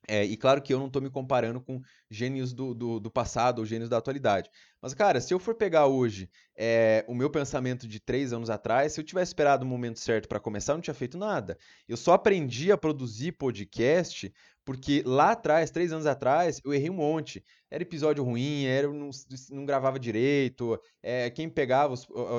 é, 0.09 0.25
e 0.25 0.37
claro 0.37 0.61
que 0.61 0.75
eu 0.75 0.78
não 0.78 0.87
estou 0.88 1.00
me 1.00 1.09
comparando 1.09 1.61
com 1.61 1.80
gênios 2.11 2.52
do, 2.52 2.75
do, 2.75 2.99
do, 2.99 3.11
passado 3.11 3.61
ou 3.61 3.66
gênios 3.66 3.88
da 3.88 3.99
atualidade. 3.99 4.50
Mas, 4.80 4.94
cara, 4.94 5.21
se 5.21 5.32
eu 5.32 5.38
for 5.38 5.54
pegar 5.54 5.87
hoje 5.87 6.28
é, 6.56 7.04
o 7.06 7.14
meu 7.14 7.30
pensamento 7.30 7.87
de 7.87 8.00
três 8.00 8.32
anos 8.32 8.50
atrás, 8.50 8.92
se 8.92 9.00
eu 9.00 9.04
tivesse 9.04 9.30
esperado 9.30 9.64
o 9.64 9.68
momento 9.68 10.00
certo 10.00 10.28
para 10.28 10.40
começar, 10.40 10.73
eu 10.73 10.78
não 10.78 10.82
tinha 10.82 10.94
feito 10.94 11.16
nada. 11.16 11.56
Eu 11.88 11.97
só 11.97 12.14
aprendi 12.14 12.73
a 12.73 12.76
produzir 12.76 13.32
podcast 13.32 14.32
porque 14.64 15.02
lá 15.04 15.32
atrás, 15.32 15.71
três 15.71 15.92
anos 15.92 16.06
atrás, 16.06 16.61
eu 16.64 16.73
errei 16.73 16.90
um 16.90 16.94
monte. 16.94 17.44
Era 17.71 17.82
episódio 17.82 18.23
ruim, 18.23 18.64
era, 18.64 18.88
não, 18.88 19.11
não 19.50 19.64
gravava 19.64 19.99
direito. 19.99 20.80
É, 21.02 21.30
quem 21.30 21.49
pegava. 21.49 21.94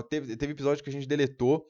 Teve, 0.09 0.35
teve 0.37 0.53
episódio 0.53 0.83
que 0.83 0.89
a 0.89 0.93
gente 0.93 1.07
deletou 1.07 1.67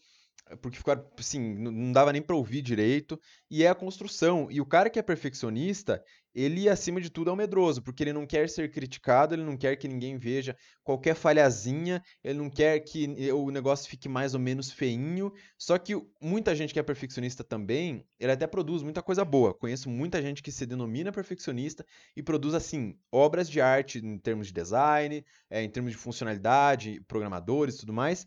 porque 0.61 0.77
ficaram, 0.77 1.05
assim, 1.17 1.39
não 1.39 1.91
dava 1.91 2.11
nem 2.11 2.21
para 2.21 2.35
ouvir 2.35 2.61
direito, 2.61 3.19
e 3.49 3.63
é 3.63 3.69
a 3.69 3.75
construção. 3.75 4.47
E 4.49 4.59
o 4.59 4.65
cara 4.65 4.89
que 4.89 4.99
é 4.99 5.01
perfeccionista, 5.01 6.03
ele, 6.33 6.67
acima 6.67 6.99
de 6.99 7.09
tudo, 7.09 7.29
é 7.29 7.33
um 7.33 7.35
medroso, 7.35 7.81
porque 7.81 8.03
ele 8.03 8.13
não 8.13 8.25
quer 8.25 8.49
ser 8.49 8.71
criticado, 8.71 9.35
ele 9.35 9.43
não 9.43 9.55
quer 9.55 9.75
que 9.75 9.87
ninguém 9.87 10.17
veja 10.17 10.57
qualquer 10.83 11.15
falhazinha, 11.15 12.01
ele 12.23 12.39
não 12.39 12.49
quer 12.49 12.79
que 12.79 13.31
o 13.31 13.51
negócio 13.51 13.89
fique 13.89 14.09
mais 14.09 14.33
ou 14.33 14.39
menos 14.39 14.71
feinho. 14.71 15.31
Só 15.57 15.77
que 15.77 15.93
muita 16.19 16.55
gente 16.55 16.73
que 16.73 16.79
é 16.79 16.83
perfeccionista 16.83 17.43
também, 17.43 18.03
ele 18.19 18.31
até 18.31 18.47
produz 18.47 18.81
muita 18.81 19.03
coisa 19.03 19.23
boa. 19.23 19.53
Conheço 19.53 19.89
muita 19.89 20.21
gente 20.21 20.41
que 20.41 20.51
se 20.51 20.65
denomina 20.65 21.11
perfeccionista 21.11 21.85
e 22.15 22.23
produz, 22.23 22.55
assim, 22.55 22.97
obras 23.11 23.47
de 23.47 23.61
arte 23.61 23.99
em 23.99 24.17
termos 24.17 24.47
de 24.47 24.53
design, 24.53 25.23
é, 25.49 25.61
em 25.61 25.69
termos 25.69 25.91
de 25.91 25.97
funcionalidade, 25.97 27.01
programadores 27.07 27.77
tudo 27.77 27.93
mais. 27.93 28.25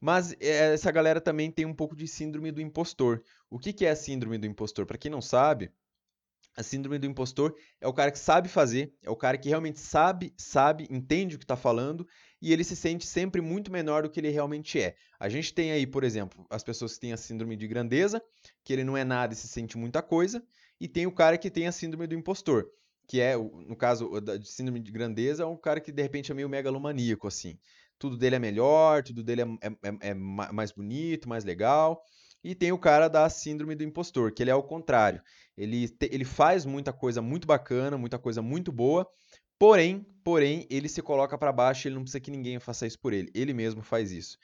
Mas 0.00 0.32
eh, 0.40 0.74
essa 0.74 0.90
galera 0.90 1.20
também 1.20 1.50
tem 1.50 1.64
um 1.64 1.74
pouco 1.74 1.94
de 1.94 2.08
síndrome 2.08 2.50
do 2.50 2.60
impostor. 2.60 3.22
O 3.50 3.58
que, 3.58 3.72
que 3.72 3.84
é 3.86 3.90
a 3.90 3.96
síndrome 3.96 4.38
do 4.38 4.46
impostor? 4.46 4.86
Para 4.86 4.98
quem 4.98 5.10
não 5.10 5.20
sabe, 5.20 5.70
a 6.56 6.62
síndrome 6.62 6.98
do 6.98 7.06
impostor 7.06 7.54
é 7.80 7.88
o 7.88 7.92
cara 7.92 8.10
que 8.10 8.18
sabe 8.18 8.48
fazer, 8.48 8.92
é 9.02 9.10
o 9.10 9.16
cara 9.16 9.38
que 9.38 9.48
realmente 9.48 9.80
sabe, 9.80 10.34
sabe, 10.36 10.86
entende 10.90 11.36
o 11.36 11.38
que 11.38 11.44
está 11.44 11.56
falando 11.56 12.06
e 12.40 12.52
ele 12.52 12.64
se 12.64 12.76
sente 12.76 13.06
sempre 13.06 13.40
muito 13.40 13.72
menor 13.72 14.02
do 14.02 14.10
que 14.10 14.20
ele 14.20 14.28
realmente 14.28 14.78
é. 14.80 14.94
A 15.18 15.28
gente 15.28 15.54
tem 15.54 15.72
aí, 15.72 15.86
por 15.86 16.04
exemplo, 16.04 16.44
as 16.50 16.62
pessoas 16.62 16.94
que 16.94 17.00
têm 17.00 17.12
a 17.12 17.16
síndrome 17.16 17.56
de 17.56 17.66
grandeza, 17.66 18.20
que 18.64 18.72
ele 18.72 18.84
não 18.84 18.96
é 18.96 19.04
nada 19.04 19.32
e 19.32 19.36
se 19.36 19.48
sente 19.48 19.78
muita 19.78 20.02
coisa, 20.02 20.42
e 20.80 20.88
tem 20.88 21.06
o 21.06 21.12
cara 21.12 21.38
que 21.38 21.50
tem 21.50 21.66
a 21.66 21.72
síndrome 21.72 22.06
do 22.06 22.14
impostor, 22.14 22.68
que 23.06 23.20
é, 23.20 23.36
no 23.36 23.76
caso 23.76 24.20
da 24.20 24.40
síndrome 24.42 24.80
de 24.80 24.90
grandeza, 24.90 25.44
é 25.44 25.46
um 25.46 25.56
cara 25.56 25.80
que 25.80 25.92
de 25.92 26.02
repente 26.02 26.32
é 26.32 26.34
meio 26.34 26.48
megalomaníaco, 26.48 27.26
assim 27.26 27.58
tudo 28.02 28.16
dele 28.16 28.34
é 28.34 28.38
melhor, 28.40 29.04
tudo 29.04 29.22
dele 29.22 29.42
é, 29.42 29.44
é, 29.44 29.68
é, 29.68 30.08
é 30.10 30.14
mais 30.14 30.72
bonito, 30.72 31.28
mais 31.28 31.44
legal. 31.44 32.02
E 32.42 32.52
tem 32.52 32.72
o 32.72 32.78
cara 32.78 33.06
da 33.06 33.30
síndrome 33.30 33.76
do 33.76 33.84
impostor, 33.84 34.32
que 34.32 34.42
ele 34.42 34.50
é 34.50 34.54
o 34.54 34.62
contrário. 34.64 35.22
Ele, 35.56 35.88
te, 35.88 36.08
ele 36.10 36.24
faz 36.24 36.66
muita 36.66 36.92
coisa 36.92 37.22
muito 37.22 37.46
bacana, 37.46 37.96
muita 37.96 38.18
coisa 38.18 38.42
muito 38.42 38.72
boa, 38.72 39.08
porém, 39.56 40.04
porém, 40.24 40.66
ele 40.68 40.88
se 40.88 41.00
coloca 41.00 41.38
para 41.38 41.52
baixo, 41.52 41.86
ele 41.86 41.94
não 41.94 42.02
precisa 42.02 42.18
que 42.18 42.32
ninguém 42.32 42.58
faça 42.58 42.88
isso 42.88 42.98
por 42.98 43.12
ele. 43.12 43.30
Ele 43.32 43.54
mesmo 43.54 43.82
faz 43.82 44.10
isso. 44.10 44.36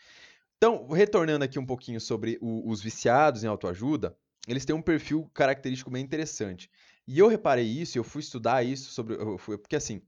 Então, 0.57 0.87
retornando 0.87 1.45
aqui 1.45 1.59
um 1.59 1.67
pouquinho 1.67 2.01
sobre 2.01 2.39
o, 2.41 2.71
os 2.71 2.81
viciados 2.81 3.43
em 3.43 3.49
autoajuda, 3.49 4.17
eles 4.47 4.65
têm 4.65 4.77
um 4.77 4.83
perfil 4.83 5.29
característico 5.35 5.91
bem 5.91 6.05
interessante. 6.05 6.71
E 7.09 7.19
eu 7.19 7.27
reparei 7.27 7.67
isso, 7.67 7.99
eu 7.99 8.05
fui 8.05 8.21
estudar 8.21 8.63
isso 8.63 8.93
sobre, 8.93 9.17
fui, 9.39 9.59
porque 9.59 9.75
assim, 9.75 10.01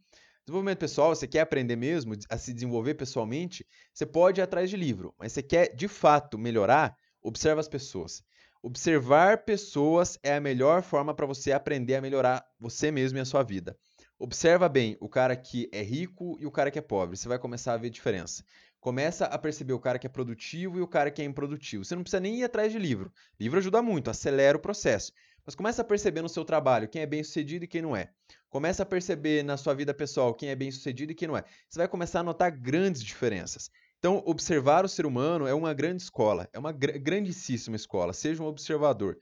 Desenvolvimento 0.46 0.78
pessoal, 0.78 1.14
você 1.14 1.26
quer 1.26 1.40
aprender 1.40 1.76
mesmo 1.76 2.14
a 2.28 2.36
se 2.36 2.52
desenvolver 2.52 2.94
pessoalmente, 2.94 3.64
você 3.92 4.04
pode 4.04 4.40
ir 4.40 4.42
atrás 4.42 4.68
de 4.68 4.76
livro, 4.76 5.14
mas 5.18 5.32
você 5.32 5.42
quer 5.42 5.74
de 5.74 5.86
fato 5.86 6.38
melhorar, 6.38 6.96
observa 7.22 7.60
as 7.60 7.68
pessoas. 7.68 8.22
Observar 8.62 9.44
pessoas 9.44 10.18
é 10.22 10.34
a 10.34 10.40
melhor 10.40 10.82
forma 10.82 11.14
para 11.14 11.24
você 11.24 11.52
aprender 11.52 11.94
a 11.94 12.00
melhorar 12.00 12.44
você 12.58 12.90
mesmo 12.90 13.18
e 13.18 13.20
a 13.20 13.24
sua 13.24 13.42
vida. 13.42 13.76
Observa 14.18 14.68
bem 14.68 14.98
o 15.00 15.08
cara 15.08 15.34
que 15.34 15.68
é 15.72 15.82
rico 15.82 16.36
e 16.38 16.46
o 16.46 16.50
cara 16.50 16.70
que 16.70 16.78
é 16.78 16.82
pobre, 16.82 17.16
você 17.16 17.26
vai 17.26 17.38
começar 17.38 17.72
a 17.72 17.76
ver 17.78 17.86
a 17.86 17.90
diferença. 17.90 18.44
Começa 18.78 19.26
a 19.26 19.38
perceber 19.38 19.72
o 19.72 19.78
cara 19.78 19.98
que 19.98 20.06
é 20.06 20.10
produtivo 20.10 20.78
e 20.78 20.82
o 20.82 20.88
cara 20.88 21.10
que 21.10 21.22
é 21.22 21.24
improdutivo. 21.24 21.84
Você 21.84 21.94
não 21.94 22.02
precisa 22.02 22.20
nem 22.20 22.40
ir 22.40 22.44
atrás 22.44 22.72
de 22.72 22.78
livro. 22.78 23.12
Livro 23.38 23.58
ajuda 23.58 23.82
muito, 23.82 24.10
acelera 24.10 24.56
o 24.58 24.60
processo. 24.60 25.12
Mas 25.44 25.54
começa 25.54 25.82
a 25.82 25.84
perceber 25.84 26.22
no 26.22 26.28
seu 26.28 26.44
trabalho 26.44 26.88
quem 26.88 27.02
é 27.02 27.06
bem 27.06 27.22
sucedido 27.22 27.64
e 27.64 27.68
quem 27.68 27.82
não 27.82 27.94
é. 27.96 28.10
Começa 28.50 28.82
a 28.82 28.86
perceber 28.86 29.44
na 29.44 29.56
sua 29.56 29.74
vida 29.74 29.94
pessoal 29.94 30.34
quem 30.34 30.48
é 30.48 30.56
bem 30.56 30.72
sucedido 30.72 31.12
e 31.12 31.14
quem 31.14 31.28
não 31.28 31.36
é. 31.36 31.44
Você 31.68 31.78
vai 31.78 31.86
começar 31.86 32.18
a 32.18 32.24
notar 32.24 32.50
grandes 32.50 33.00
diferenças. 33.00 33.70
Então, 33.96 34.20
observar 34.26 34.84
o 34.84 34.88
ser 34.88 35.06
humano 35.06 35.46
é 35.46 35.54
uma 35.54 35.72
grande 35.72 36.02
escola, 36.02 36.48
é 36.52 36.58
uma 36.58 36.72
gr 36.72 36.98
grandíssima 36.98 37.76
escola. 37.76 38.12
Seja 38.12 38.42
um 38.42 38.46
observador. 38.46 39.16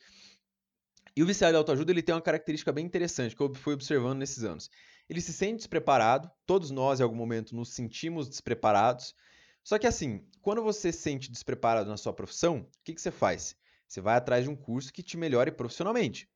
E 1.15 1.23
o 1.23 1.27
viciado 1.27 1.53
de 1.53 1.59
autoajuda 1.59 1.93
ele 1.93 2.03
tem 2.03 2.15
uma 2.15 2.23
característica 2.23 2.73
bem 2.73 2.87
interessante 2.87 3.37
que 3.37 3.43
eu 3.43 3.55
fui 3.55 3.75
observando 3.75 4.19
nesses 4.19 4.45
anos. 4.45 4.71
Ele 5.11 5.21
se 5.21 5.33
sente 5.33 5.57
despreparado, 5.57 6.31
todos 6.47 6.71
nós 6.71 6.99
em 6.99 7.03
algum 7.03 7.17
momento 7.17 7.55
nos 7.55 7.75
sentimos 7.75 8.31
despreparados. 8.31 9.15
Só 9.63 9.79
que 9.79 9.87
assim, 9.87 10.25
quando 10.41 10.63
você 10.63 10.91
se 10.91 11.01
sente 11.01 11.31
despreparado 11.31 11.91
na 11.91 11.99
sua 11.99 12.15
profissão, 12.15 12.61
o 12.61 12.67
que, 12.83 12.95
que 12.95 13.01
você 13.01 13.11
faz? 13.11 13.55
Você 13.87 14.01
vai 14.01 14.17
atrás 14.17 14.45
de 14.45 14.51
um 14.51 14.57
curso 14.57 14.91
que 14.91 15.03
te 15.03 15.19
melhore 15.19 15.51
profissionalmente. 15.51 16.29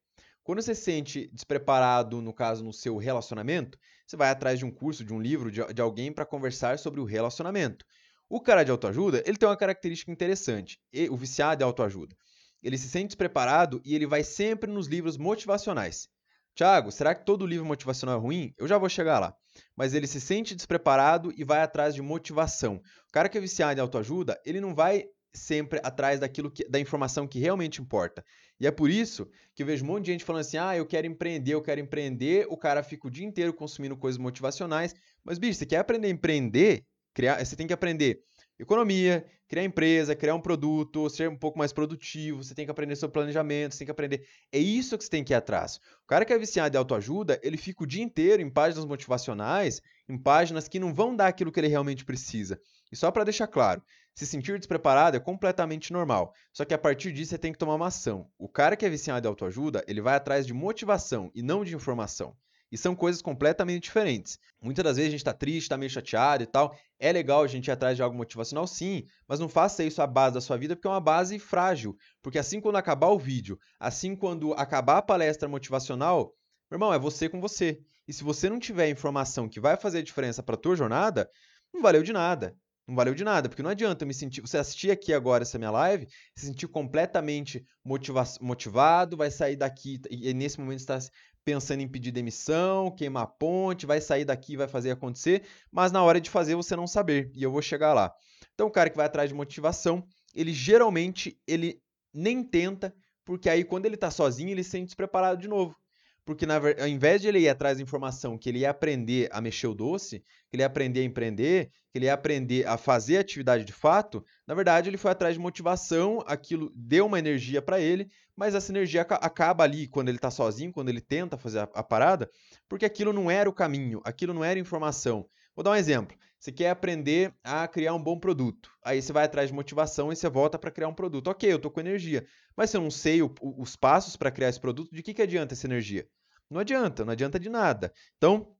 Quando 0.44 0.60
você 0.60 0.74
se 0.74 0.82
sente 0.82 1.30
despreparado, 1.32 2.20
no 2.20 2.32
caso, 2.32 2.64
no 2.64 2.72
seu 2.72 2.96
relacionamento, 2.96 3.78
você 4.06 4.16
vai 4.16 4.30
atrás 4.30 4.58
de 4.58 4.64
um 4.64 4.70
curso, 4.70 5.04
de 5.04 5.14
um 5.14 5.20
livro, 5.20 5.50
de, 5.50 5.64
de 5.72 5.80
alguém 5.80 6.12
para 6.12 6.26
conversar 6.26 6.78
sobre 6.78 7.00
o 7.00 7.04
relacionamento. 7.04 7.84
O 8.28 8.40
cara 8.40 8.64
de 8.64 8.70
autoajuda, 8.70 9.22
ele 9.26 9.36
tem 9.36 9.48
uma 9.48 9.56
característica 9.56 10.10
interessante, 10.10 10.80
o 11.10 11.16
viciado 11.16 11.58
de 11.58 11.64
autoajuda. 11.64 12.16
Ele 12.62 12.78
se 12.78 12.88
sente 12.88 13.08
despreparado 13.08 13.80
e 13.84 13.94
ele 13.94 14.06
vai 14.06 14.24
sempre 14.24 14.70
nos 14.70 14.86
livros 14.86 15.16
motivacionais. 15.16 16.08
Tiago, 16.54 16.92
será 16.92 17.14
que 17.14 17.24
todo 17.24 17.46
livro 17.46 17.64
motivacional 17.64 18.18
é 18.18 18.20
ruim? 18.20 18.54
Eu 18.58 18.68
já 18.68 18.76
vou 18.78 18.88
chegar 18.88 19.18
lá. 19.18 19.34
Mas 19.76 19.94
ele 19.94 20.06
se 20.06 20.20
sente 20.20 20.54
despreparado 20.54 21.32
e 21.36 21.44
vai 21.44 21.62
atrás 21.62 21.94
de 21.94 22.02
motivação. 22.02 22.76
O 22.76 23.12
cara 23.12 23.28
que 23.28 23.38
é 23.38 23.40
viciado 23.40 23.78
em 23.78 23.82
autoajuda, 23.82 24.40
ele 24.44 24.60
não 24.60 24.74
vai 24.74 25.06
sempre 25.34 25.80
atrás 25.82 26.20
daquilo 26.20 26.50
que, 26.50 26.68
da 26.68 26.78
informação 26.78 27.26
que 27.26 27.38
realmente 27.38 27.80
importa. 27.80 28.24
E 28.60 28.66
é 28.66 28.70
por 28.70 28.90
isso 28.90 29.28
que 29.54 29.62
eu 29.62 29.66
vejo 29.66 29.84
um 29.84 29.88
monte 29.88 30.06
de 30.06 30.12
gente 30.12 30.24
falando 30.24 30.42
assim: 30.42 30.58
ah, 30.58 30.76
eu 30.76 30.86
quero 30.86 31.06
empreender, 31.06 31.54
eu 31.54 31.62
quero 31.62 31.80
empreender. 31.80 32.46
O 32.48 32.56
cara 32.56 32.82
fica 32.82 33.06
o 33.06 33.10
dia 33.10 33.26
inteiro 33.26 33.52
consumindo 33.52 33.96
coisas 33.96 34.18
motivacionais. 34.18 34.94
Mas, 35.24 35.38
bicho, 35.38 35.58
você 35.58 35.66
quer 35.66 35.78
aprender 35.78 36.08
a 36.08 36.10
empreender? 36.10 36.84
Criar, 37.14 37.44
você 37.44 37.56
tem 37.56 37.66
que 37.66 37.72
aprender 37.72 38.22
economia, 38.62 39.26
criar 39.48 39.64
empresa, 39.64 40.14
criar 40.14 40.34
um 40.34 40.40
produto, 40.40 41.10
ser 41.10 41.28
um 41.28 41.36
pouco 41.36 41.58
mais 41.58 41.72
produtivo, 41.72 42.42
você 42.42 42.54
tem 42.54 42.64
que 42.64 42.70
aprender 42.70 42.96
sobre 42.96 43.14
planejamento, 43.14 43.72
você 43.72 43.78
tem 43.78 43.86
que 43.86 43.90
aprender. 43.90 44.26
É 44.52 44.58
isso 44.58 44.96
que 44.96 45.04
você 45.04 45.10
tem 45.10 45.24
que 45.24 45.32
ir 45.32 45.36
atrás. 45.36 45.76
O 46.04 46.06
cara 46.06 46.24
que 46.24 46.32
é 46.32 46.38
viciado 46.38 46.76
em 46.76 46.78
autoajuda, 46.78 47.40
ele 47.42 47.56
fica 47.56 47.82
o 47.82 47.86
dia 47.86 48.02
inteiro 48.02 48.42
em 48.42 48.50
páginas 48.50 48.84
motivacionais, 48.84 49.82
em 50.08 50.16
páginas 50.16 50.68
que 50.68 50.78
não 50.78 50.94
vão 50.94 51.14
dar 51.14 51.26
aquilo 51.26 51.50
que 51.50 51.60
ele 51.60 51.68
realmente 51.68 52.04
precisa. 52.04 52.60
E 52.90 52.96
só 52.96 53.10
para 53.10 53.24
deixar 53.24 53.46
claro, 53.46 53.82
se 54.14 54.26
sentir 54.26 54.58
despreparado 54.58 55.16
é 55.16 55.20
completamente 55.20 55.92
normal. 55.92 56.34
Só 56.52 56.64
que 56.64 56.74
a 56.74 56.78
partir 56.78 57.12
disso 57.12 57.30
você 57.30 57.38
tem 57.38 57.52
que 57.52 57.58
tomar 57.58 57.74
uma 57.74 57.88
ação. 57.88 58.30
O 58.38 58.48
cara 58.48 58.76
que 58.76 58.84
é 58.84 58.90
viciado 58.90 59.26
em 59.26 59.30
autoajuda, 59.30 59.84
ele 59.86 60.00
vai 60.00 60.14
atrás 60.14 60.46
de 60.46 60.52
motivação 60.52 61.30
e 61.34 61.42
não 61.42 61.64
de 61.64 61.74
informação. 61.74 62.36
E 62.70 62.78
são 62.78 62.94
coisas 62.94 63.20
completamente 63.20 63.84
diferentes. 63.84 64.38
Muitas 64.58 64.82
das 64.82 64.96
vezes 64.96 65.08
a 65.08 65.10
gente 65.10 65.20
está 65.20 65.34
triste, 65.34 65.64
está 65.64 65.76
meio 65.76 65.90
chateado 65.90 66.42
e 66.42 66.46
tal. 66.46 66.74
É 66.98 67.12
legal 67.12 67.42
a 67.42 67.46
gente 67.46 67.66
ir 67.66 67.70
atrás 67.70 67.96
de 67.96 68.02
algo 68.02 68.16
motivacional, 68.16 68.66
sim, 68.66 69.04
mas 69.28 69.38
não 69.38 69.48
faça 69.48 69.84
isso 69.84 70.00
a 70.00 70.06
base 70.06 70.34
da 70.34 70.40
sua 70.40 70.56
vida, 70.56 70.74
porque 70.74 70.88
é 70.88 70.90
uma 70.90 71.00
base 71.00 71.38
frágil. 71.38 71.94
Porque 72.22 72.38
assim 72.38 72.62
quando 72.62 72.76
acabar 72.76 73.08
o 73.08 73.18
vídeo, 73.18 73.58
assim 73.78 74.16
quando 74.16 74.54
acabar 74.54 74.98
a 74.98 75.02
palestra 75.02 75.48
motivacional, 75.48 76.34
meu 76.70 76.76
irmão, 76.76 76.94
é 76.94 76.98
você 76.98 77.28
com 77.28 77.42
você. 77.42 77.78
E 78.08 78.12
se 78.12 78.24
você 78.24 78.48
não 78.48 78.58
tiver 78.58 78.88
informação 78.88 79.50
que 79.50 79.60
vai 79.60 79.76
fazer 79.76 79.98
a 79.98 80.02
diferença 80.02 80.42
para 80.42 80.54
a 80.54 80.58
tua 80.58 80.74
jornada, 80.74 81.30
não 81.74 81.82
valeu 81.82 82.02
de 82.02 82.12
nada. 82.12 82.56
Não 82.86 82.96
valeu 82.96 83.14
de 83.14 83.22
nada, 83.22 83.48
porque 83.48 83.62
não 83.62 83.70
adianta 83.70 84.04
me 84.04 84.12
sentir. 84.12 84.40
Você 84.40 84.58
assistir 84.58 84.90
aqui 84.90 85.14
agora 85.14 85.42
essa 85.42 85.58
minha 85.58 85.70
live, 85.70 86.08
se 86.36 86.46
sentir 86.46 86.66
completamente 86.66 87.64
motiva 87.84 88.24
motivado, 88.40 89.16
vai 89.16 89.30
sair 89.30 89.56
daqui 89.56 90.00
e 90.10 90.34
nesse 90.34 90.58
momento 90.60 90.80
está 90.80 90.98
pensando 91.44 91.80
em 91.80 91.88
pedir 91.88 92.12
demissão, 92.12 92.90
queimar 92.90 93.26
ponte, 93.38 93.86
vai 93.86 94.00
sair 94.00 94.24
daqui 94.24 94.56
vai 94.56 94.68
fazer 94.68 94.90
acontecer, 94.90 95.44
mas 95.70 95.92
na 95.92 96.02
hora 96.02 96.20
de 96.20 96.30
fazer 96.30 96.54
você 96.54 96.76
não 96.76 96.86
saber, 96.86 97.30
e 97.34 97.42
eu 97.42 97.50
vou 97.50 97.62
chegar 97.62 97.92
lá. 97.94 98.12
Então 98.54 98.66
o 98.66 98.70
cara 98.70 98.90
que 98.90 98.96
vai 98.96 99.06
atrás 99.06 99.28
de 99.28 99.34
motivação, 99.34 100.04
ele 100.34 100.52
geralmente 100.52 101.38
ele 101.46 101.80
nem 102.12 102.44
tenta, 102.44 102.94
porque 103.24 103.48
aí 103.48 103.64
quando 103.64 103.86
ele 103.86 103.94
está 103.94 104.10
sozinho, 104.10 104.50
ele 104.50 104.64
se 104.64 104.70
sente 104.70 104.86
despreparado 104.86 105.40
de 105.40 105.48
novo. 105.48 105.76
Porque 106.24 106.46
na, 106.46 106.56
ao 106.56 106.86
invés 106.86 107.20
de 107.20 107.28
ele 107.28 107.40
ir 107.40 107.48
atrás 107.48 107.78
da 107.78 107.82
informação 107.82 108.38
que 108.38 108.48
ele 108.48 108.60
ia 108.60 108.70
aprender 108.70 109.28
a 109.32 109.40
mexer 109.40 109.66
o 109.66 109.74
doce, 109.74 110.20
que 110.48 110.56
ele 110.56 110.62
ia 110.62 110.66
aprender 110.66 111.00
a 111.00 111.04
empreender, 111.04 111.70
que 111.90 111.98
ele 111.98 112.06
ia 112.06 112.14
aprender 112.14 112.66
a 112.66 112.76
fazer 112.78 113.18
atividade 113.18 113.64
de 113.64 113.72
fato, 113.72 114.24
na 114.46 114.54
verdade 114.54 114.88
ele 114.88 114.96
foi 114.96 115.10
atrás 115.10 115.34
de 115.34 115.40
motivação, 115.40 116.22
aquilo 116.26 116.70
deu 116.74 117.06
uma 117.06 117.18
energia 117.18 117.60
para 117.60 117.80
ele, 117.80 118.08
mas 118.36 118.54
essa 118.54 118.70
energia 118.70 119.02
acaba 119.02 119.64
ali 119.64 119.88
quando 119.88 120.08
ele 120.08 120.18
está 120.18 120.30
sozinho, 120.30 120.72
quando 120.72 120.88
ele 120.88 121.00
tenta 121.00 121.36
fazer 121.36 121.60
a, 121.60 121.68
a 121.74 121.82
parada, 121.82 122.30
porque 122.68 122.84
aquilo 122.84 123.12
não 123.12 123.30
era 123.30 123.50
o 123.50 123.52
caminho, 123.52 124.00
aquilo 124.04 124.32
não 124.32 124.44
era 124.44 124.58
informação. 124.58 125.26
Vou 125.54 125.62
dar 125.62 125.72
um 125.72 125.76
exemplo. 125.76 126.16
Você 126.42 126.50
quer 126.50 126.70
aprender 126.70 127.32
a 127.44 127.68
criar 127.68 127.94
um 127.94 128.02
bom 128.02 128.18
produto. 128.18 128.68
Aí 128.84 129.00
você 129.00 129.12
vai 129.12 129.26
atrás 129.26 129.48
de 129.48 129.54
motivação 129.54 130.10
e 130.12 130.16
você 130.16 130.28
volta 130.28 130.58
para 130.58 130.72
criar 130.72 130.88
um 130.88 130.92
produto. 130.92 131.28
Ok, 131.28 131.48
eu 131.48 131.54
estou 131.54 131.70
com 131.70 131.78
energia. 131.78 132.26
Mas 132.56 132.70
se 132.70 132.76
eu 132.76 132.80
não 132.80 132.90
sei 132.90 133.22
o, 133.22 133.32
os 133.40 133.76
passos 133.76 134.16
para 134.16 134.28
criar 134.28 134.48
esse 134.48 134.58
produto, 134.58 134.92
de 134.92 135.04
que, 135.04 135.14
que 135.14 135.22
adianta 135.22 135.54
essa 135.54 135.68
energia? 135.68 136.04
Não 136.50 136.58
adianta, 136.58 137.04
não 137.04 137.12
adianta 137.12 137.38
de 137.38 137.48
nada. 137.48 137.92
Então, 138.16 138.56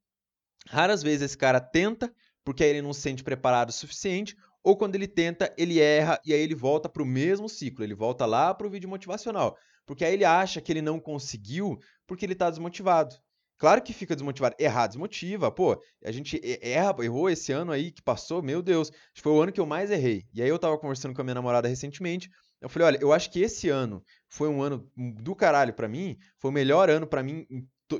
raras 0.68 1.02
vezes 1.02 1.22
esse 1.22 1.36
cara 1.36 1.60
tenta, 1.60 2.14
porque 2.44 2.62
aí 2.62 2.70
ele 2.70 2.82
não 2.82 2.92
se 2.92 3.00
sente 3.00 3.24
preparado 3.24 3.70
o 3.70 3.72
suficiente, 3.72 4.36
ou 4.62 4.76
quando 4.76 4.94
ele 4.94 5.08
tenta, 5.08 5.52
ele 5.58 5.80
erra 5.80 6.20
e 6.24 6.32
aí 6.32 6.40
ele 6.40 6.54
volta 6.54 6.88
para 6.88 7.02
o 7.02 7.06
mesmo 7.06 7.48
ciclo, 7.48 7.82
ele 7.82 7.96
volta 7.96 8.24
lá 8.24 8.54
para 8.54 8.68
o 8.68 8.70
vídeo 8.70 8.88
motivacional. 8.88 9.58
Porque 9.84 10.04
aí 10.04 10.14
ele 10.14 10.24
acha 10.24 10.60
que 10.60 10.70
ele 10.70 10.82
não 10.82 11.00
conseguiu 11.00 11.80
porque 12.06 12.24
ele 12.24 12.34
está 12.34 12.48
desmotivado. 12.48 13.16
Claro 13.62 13.80
que 13.80 13.92
fica 13.92 14.16
desmotivado. 14.16 14.56
Errar 14.58 14.88
desmotiva. 14.88 15.48
Pô, 15.48 15.80
a 16.04 16.10
gente 16.10 16.40
erra, 16.60 16.96
errou 16.98 17.30
esse 17.30 17.52
ano 17.52 17.70
aí 17.70 17.92
que 17.92 18.02
passou, 18.02 18.42
meu 18.42 18.60
Deus. 18.60 18.90
Foi 19.14 19.30
o 19.30 19.40
ano 19.40 19.52
que 19.52 19.60
eu 19.60 19.66
mais 19.66 19.88
errei. 19.88 20.26
E 20.34 20.42
aí 20.42 20.48
eu 20.48 20.58
tava 20.58 20.76
conversando 20.76 21.14
com 21.14 21.20
a 21.20 21.24
minha 21.24 21.36
namorada 21.36 21.68
recentemente. 21.68 22.28
Eu 22.60 22.68
falei, 22.68 22.88
olha, 22.88 22.98
eu 23.00 23.12
acho 23.12 23.30
que 23.30 23.40
esse 23.40 23.68
ano 23.68 24.04
foi 24.28 24.48
um 24.48 24.60
ano 24.60 24.90
do 25.22 25.36
caralho 25.36 25.72
para 25.74 25.86
mim, 25.86 26.18
foi 26.40 26.50
o 26.50 26.54
melhor 26.54 26.90
ano 26.90 27.06
para 27.06 27.22
mim 27.22 27.46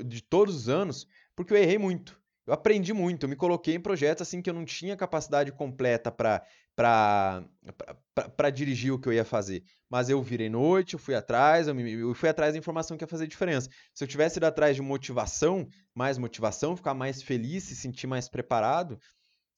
de 0.03 0.21
todos 0.21 0.53
os 0.53 0.67
anos, 0.67 1.07
porque 1.33 1.53
eu 1.53 1.57
errei 1.57 1.77
muito. 1.77 2.21
Eu 2.45 2.53
aprendi 2.53 2.91
muito, 2.91 3.23
eu 3.23 3.29
me 3.29 3.35
coloquei 3.37 3.75
em 3.75 3.79
projetos 3.79 4.27
assim 4.27 4.41
que 4.41 4.49
eu 4.49 4.53
não 4.53 4.65
tinha 4.65 4.97
capacidade 4.97 5.49
completa 5.53 6.11
para 6.11 6.43
para 6.75 8.49
dirigir 8.53 8.91
o 8.91 8.99
que 8.99 9.07
eu 9.07 9.13
ia 9.13 9.25
fazer. 9.25 9.63
Mas 9.89 10.09
eu 10.09 10.21
virei 10.21 10.49
noite, 10.49 10.93
eu 10.93 10.99
fui 10.99 11.15
atrás, 11.15 11.67
eu, 11.67 11.75
me, 11.75 11.91
eu 11.91 12.13
fui 12.13 12.29
atrás 12.29 12.53
da 12.53 12.59
informação 12.59 12.97
que 12.97 13.03
ia 13.03 13.07
fazer 13.07 13.27
diferença. 13.27 13.69
Se 13.93 14.03
eu 14.03 14.07
tivesse 14.07 14.39
ido 14.39 14.45
atrás 14.45 14.75
de 14.75 14.81
motivação, 14.81 15.67
mais 15.93 16.17
motivação, 16.17 16.75
ficar 16.75 16.93
mais 16.93 17.21
feliz, 17.21 17.63
se 17.63 17.75
sentir 17.75 18.07
mais 18.07 18.27
preparado, 18.27 18.99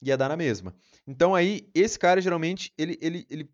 ia 0.01 0.17
dar 0.17 0.29
na 0.29 0.36
mesma. 0.36 0.75
Então 1.07 1.34
aí, 1.34 1.69
esse 1.74 1.98
cara 1.98 2.22
geralmente, 2.22 2.74
ele, 2.77 2.98
ele, 3.01 3.25
ele 3.29 3.50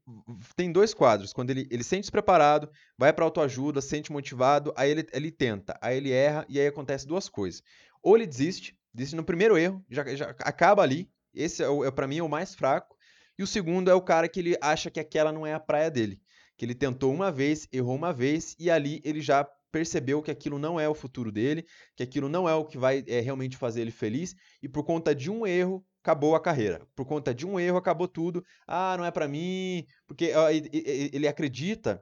tem 0.55 0.71
dois 0.71 0.93
quadros. 0.93 1.33
Quando 1.33 1.51
ele, 1.51 1.67
ele 1.69 1.83
sente 1.83 2.01
despreparado, 2.01 2.69
vai 2.97 3.13
para 3.13 3.25
autoajuda, 3.25 3.79
sente 3.79 4.11
motivado, 4.11 4.73
aí 4.75 4.89
ele, 4.89 5.07
ele 5.13 5.31
tenta, 5.31 5.77
aí 5.81 5.97
ele 5.97 6.11
erra, 6.11 6.45
e 6.49 6.59
aí 6.59 6.67
acontece 6.67 7.07
duas 7.07 7.29
coisas. 7.29 7.61
Ou 8.01 8.17
ele 8.17 8.25
desiste, 8.25 8.75
desiste 8.93 9.15
no 9.15 9.23
primeiro 9.23 9.57
erro, 9.57 9.85
já, 9.89 10.03
já 10.15 10.31
acaba 10.39 10.81
ali, 10.81 11.09
esse 11.33 11.63
é, 11.63 11.67
é 11.67 11.91
para 11.91 12.07
mim 12.07 12.17
é 12.17 12.23
o 12.23 12.29
mais 12.29 12.55
fraco. 12.55 12.97
E 13.41 13.43
o 13.43 13.48
segundo 13.48 13.89
é 13.89 13.93
o 13.95 14.01
cara 14.03 14.29
que 14.29 14.39
ele 14.39 14.55
acha 14.62 14.91
que 14.91 15.00
aquela 15.00 15.31
não 15.31 15.48
é 15.48 15.51
a 15.55 15.60
praia 15.60 15.89
dele. 15.89 16.21
Que 16.55 16.63
ele 16.63 16.75
tentou 16.75 17.12
uma 17.12 17.31
vez, 17.31 17.67
errou 17.74 17.95
uma 17.95 18.13
vez, 18.13 18.55
e 18.60 18.69
ali 18.69 19.01
ele 19.03 19.19
já 19.19 19.43
percebeu 19.71 20.21
que 20.21 20.29
aquilo 20.29 20.60
não 20.60 20.79
é 20.79 20.88
o 20.88 20.93
futuro 20.93 21.31
dele, 21.31 21.65
que 21.95 22.03
aquilo 22.03 22.29
não 22.29 22.48
é 22.48 22.53
o 22.53 22.63
que 22.63 22.77
vai 22.77 23.03
é, 23.07 23.19
realmente 23.19 23.57
fazer 23.57 23.81
ele 23.81 23.89
feliz, 23.89 24.36
e 24.62 24.69
por 24.69 24.83
conta 24.83 25.15
de 25.15 25.31
um 25.31 25.48
erro, 25.48 25.83
acabou 26.03 26.36
a 26.36 26.39
carreira. 26.39 26.86
Por 26.95 27.03
conta 27.03 27.33
de 27.33 27.48
um 27.48 27.60
erro, 27.60 27.77
acabou 27.77 28.07
tudo. 28.07 28.45
Ah, 28.67 28.95
não 28.95 29.05
é 29.05 29.10
para 29.10 29.27
mim. 29.27 29.88
Porque 30.05 30.36
ó, 30.36 30.48
ele 30.51 31.27
acredita 31.27 32.00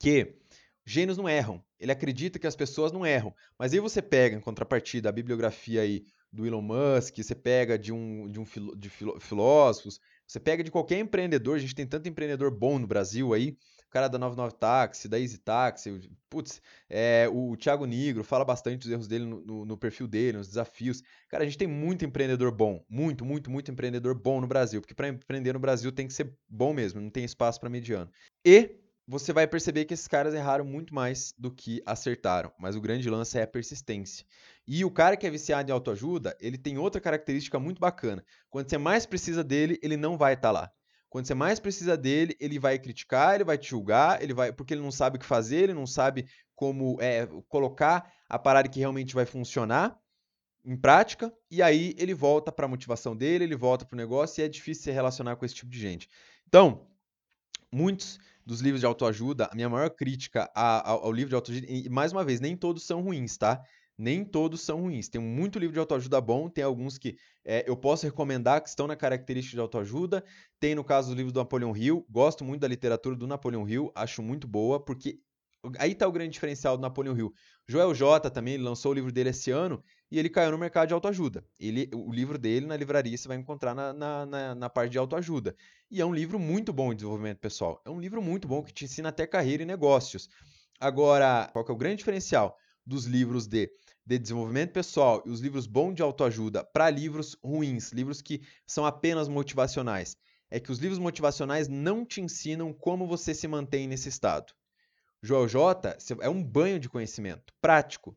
que 0.00 0.40
gênios 0.84 1.16
não 1.16 1.28
erram. 1.28 1.62
Ele 1.78 1.92
acredita 1.92 2.36
que 2.36 2.48
as 2.48 2.56
pessoas 2.56 2.90
não 2.90 3.06
erram. 3.06 3.32
Mas 3.56 3.72
aí 3.72 3.78
você 3.78 4.02
pega, 4.02 4.36
em 4.36 4.40
contrapartida, 4.40 5.08
a 5.08 5.12
bibliografia 5.12 5.82
aí 5.82 6.02
do 6.32 6.44
Elon 6.46 6.62
Musk, 6.62 7.18
você 7.18 7.34
pega 7.34 7.78
de 7.78 7.92
um, 7.92 8.26
de 8.28 8.40
um 8.40 8.44
de 8.76 8.88
filósofos, 9.20 10.00
você 10.32 10.40
pega 10.40 10.64
de 10.64 10.70
qualquer 10.70 10.98
empreendedor, 10.98 11.56
a 11.56 11.58
gente 11.58 11.74
tem 11.74 11.86
tanto 11.86 12.08
empreendedor 12.08 12.50
bom 12.50 12.78
no 12.78 12.86
Brasil 12.86 13.34
aí, 13.34 13.50
o 13.86 13.90
cara 13.90 14.08
da 14.08 14.18
99 14.18 14.54
Táxi, 14.54 15.06
da 15.06 15.20
Easy 15.20 15.36
Táxi, 15.36 16.10
putz, 16.30 16.62
é, 16.88 17.28
o 17.30 17.54
Thiago 17.54 17.84
Negro 17.84 18.24
fala 18.24 18.42
bastante 18.42 18.78
dos 18.78 18.90
erros 18.90 19.06
dele 19.06 19.26
no, 19.26 19.42
no, 19.42 19.64
no, 19.66 19.76
perfil 19.76 20.08
dele, 20.08 20.38
nos 20.38 20.48
desafios. 20.48 21.02
Cara, 21.28 21.42
a 21.42 21.46
gente 21.46 21.58
tem 21.58 21.68
muito 21.68 22.02
empreendedor 22.02 22.50
bom, 22.50 22.82
muito, 22.88 23.26
muito, 23.26 23.50
muito 23.50 23.70
empreendedor 23.70 24.14
bom 24.14 24.40
no 24.40 24.46
Brasil, 24.46 24.80
porque 24.80 24.94
para 24.94 25.08
empreender 25.08 25.52
no 25.52 25.60
Brasil 25.60 25.92
tem 25.92 26.06
que 26.06 26.14
ser 26.14 26.34
bom 26.48 26.72
mesmo, 26.72 26.98
não 26.98 27.10
tem 27.10 27.24
espaço 27.24 27.60
para 27.60 27.68
mediano. 27.68 28.10
E 28.42 28.81
você 29.12 29.30
vai 29.30 29.46
perceber 29.46 29.84
que 29.84 29.92
esses 29.92 30.08
caras 30.08 30.32
erraram 30.32 30.64
muito 30.64 30.94
mais 30.94 31.34
do 31.36 31.50
que 31.50 31.82
acertaram. 31.84 32.50
Mas 32.58 32.74
o 32.74 32.80
grande 32.80 33.10
lance 33.10 33.38
é 33.38 33.42
a 33.42 33.46
persistência. 33.46 34.24
E 34.66 34.86
o 34.86 34.90
cara 34.90 35.18
que 35.18 35.26
é 35.26 35.30
viciado 35.30 35.70
em 35.70 35.74
autoajuda, 35.74 36.34
ele 36.40 36.56
tem 36.56 36.78
outra 36.78 36.98
característica 36.98 37.58
muito 37.58 37.78
bacana. 37.78 38.24
Quando 38.48 38.70
você 38.70 38.78
mais 38.78 39.04
precisa 39.04 39.44
dele, 39.44 39.78
ele 39.82 39.98
não 39.98 40.16
vai 40.16 40.32
estar 40.32 40.48
tá 40.48 40.52
lá. 40.52 40.72
Quando 41.10 41.26
você 41.26 41.34
mais 41.34 41.60
precisa 41.60 41.94
dele, 41.94 42.34
ele 42.40 42.58
vai 42.58 42.78
criticar, 42.78 43.34
ele 43.34 43.44
vai 43.44 43.58
te 43.58 43.68
julgar, 43.68 44.22
ele 44.22 44.32
vai 44.32 44.50
porque 44.50 44.72
ele 44.72 44.80
não 44.80 44.90
sabe 44.90 45.18
o 45.18 45.20
que 45.20 45.26
fazer, 45.26 45.64
ele 45.64 45.74
não 45.74 45.86
sabe 45.86 46.26
como 46.54 46.96
é, 46.98 47.28
colocar 47.48 48.10
a 48.30 48.38
parada 48.38 48.66
que 48.66 48.80
realmente 48.80 49.14
vai 49.14 49.26
funcionar 49.26 50.00
em 50.64 50.74
prática, 50.74 51.30
e 51.50 51.60
aí 51.60 51.94
ele 51.98 52.14
volta 52.14 52.50
para 52.50 52.64
a 52.64 52.68
motivação 52.68 53.14
dele, 53.14 53.44
ele 53.44 53.56
volta 53.56 53.84
para 53.84 53.94
o 53.94 53.98
negócio 53.98 54.40
e 54.40 54.44
é 54.44 54.48
difícil 54.48 54.84
se 54.84 54.90
relacionar 54.90 55.36
com 55.36 55.44
esse 55.44 55.56
tipo 55.56 55.70
de 55.70 55.78
gente. 55.78 56.08
Então, 56.48 56.86
muitos 57.70 58.18
dos 58.44 58.60
livros 58.60 58.80
de 58.80 58.86
autoajuda, 58.86 59.48
a 59.50 59.54
minha 59.54 59.68
maior 59.68 59.90
crítica 59.90 60.50
ao, 60.54 61.04
ao 61.04 61.12
livro 61.12 61.30
de 61.30 61.34
autoajuda, 61.34 61.66
e 61.68 61.88
mais 61.88 62.12
uma 62.12 62.24
vez, 62.24 62.40
nem 62.40 62.56
todos 62.56 62.84
são 62.84 63.00
ruins, 63.00 63.36
tá? 63.36 63.62
Nem 63.96 64.24
todos 64.24 64.60
são 64.62 64.80
ruins. 64.80 65.08
Tem 65.08 65.20
muito 65.20 65.58
livro 65.58 65.74
de 65.74 65.78
autoajuda 65.78 66.20
bom, 66.20 66.48
tem 66.48 66.64
alguns 66.64 66.98
que 66.98 67.16
é, 67.44 67.64
eu 67.68 67.76
posso 67.76 68.06
recomendar 68.06 68.62
que 68.62 68.68
estão 68.68 68.86
na 68.86 68.96
característica 68.96 69.54
de 69.54 69.60
autoajuda. 69.60 70.24
Tem 70.58 70.74
no 70.74 70.82
caso 70.82 71.10
do 71.10 71.14
livro 71.14 71.32
do 71.32 71.38
Napoleão 71.38 71.76
Hill. 71.76 72.04
Gosto 72.10 72.44
muito 72.44 72.62
da 72.62 72.68
literatura 72.68 73.14
do 73.14 73.26
Napoleão 73.26 73.68
Hill, 73.68 73.92
acho 73.94 74.22
muito 74.22 74.48
boa, 74.48 74.82
porque 74.82 75.20
aí 75.78 75.92
está 75.92 76.08
o 76.08 76.12
grande 76.12 76.32
diferencial 76.32 76.76
do 76.76 76.80
Napoleão 76.80 77.16
Hill. 77.16 77.32
Joel 77.68 77.94
J 77.94 78.30
também 78.30 78.56
lançou 78.56 78.92
o 78.92 78.94
livro 78.94 79.12
dele 79.12 79.30
esse 79.30 79.50
ano 79.50 79.82
e 80.12 80.18
ele 80.18 80.28
caiu 80.28 80.50
no 80.50 80.58
mercado 80.58 80.88
de 80.88 80.92
autoajuda. 80.92 81.42
Ele, 81.58 81.88
o 81.94 82.12
livro 82.12 82.36
dele 82.36 82.66
na 82.66 82.76
livraria 82.76 83.16
você 83.16 83.26
vai 83.26 83.38
encontrar 83.38 83.74
na, 83.74 83.94
na, 83.94 84.26
na, 84.26 84.54
na, 84.54 84.68
parte 84.68 84.92
de 84.92 84.98
autoajuda. 84.98 85.56
E 85.90 86.02
é 86.02 86.04
um 86.04 86.12
livro 86.14 86.38
muito 86.38 86.70
bom 86.70 86.90
de 86.90 86.96
desenvolvimento 86.96 87.38
pessoal. 87.38 87.80
É 87.82 87.88
um 87.88 87.98
livro 87.98 88.20
muito 88.20 88.46
bom 88.46 88.62
que 88.62 88.74
te 88.74 88.84
ensina 88.84 89.08
até 89.08 89.26
carreira 89.26 89.62
e 89.62 89.66
negócios. 89.66 90.28
Agora, 90.78 91.48
qual 91.50 91.64
é 91.66 91.72
o 91.72 91.76
grande 91.76 91.96
diferencial 91.96 92.58
dos 92.84 93.06
livros 93.06 93.46
de, 93.46 93.70
de 94.04 94.18
desenvolvimento 94.18 94.72
pessoal 94.72 95.22
e 95.24 95.30
os 95.30 95.40
livros 95.40 95.66
bons 95.66 95.94
de 95.94 96.02
autoajuda 96.02 96.62
para 96.62 96.90
livros 96.90 97.34
ruins, 97.42 97.90
livros 97.90 98.20
que 98.20 98.42
são 98.66 98.84
apenas 98.84 99.28
motivacionais? 99.28 100.14
É 100.50 100.60
que 100.60 100.70
os 100.70 100.78
livros 100.78 100.98
motivacionais 100.98 101.68
não 101.68 102.04
te 102.04 102.20
ensinam 102.20 102.70
como 102.70 103.06
você 103.06 103.32
se 103.32 103.48
mantém 103.48 103.88
nesse 103.88 104.10
estado. 104.10 104.52
Joel 105.22 105.48
J 105.48 105.96
é 106.20 106.28
um 106.28 106.44
banho 106.44 106.78
de 106.78 106.90
conhecimento 106.90 107.54
prático 107.62 108.14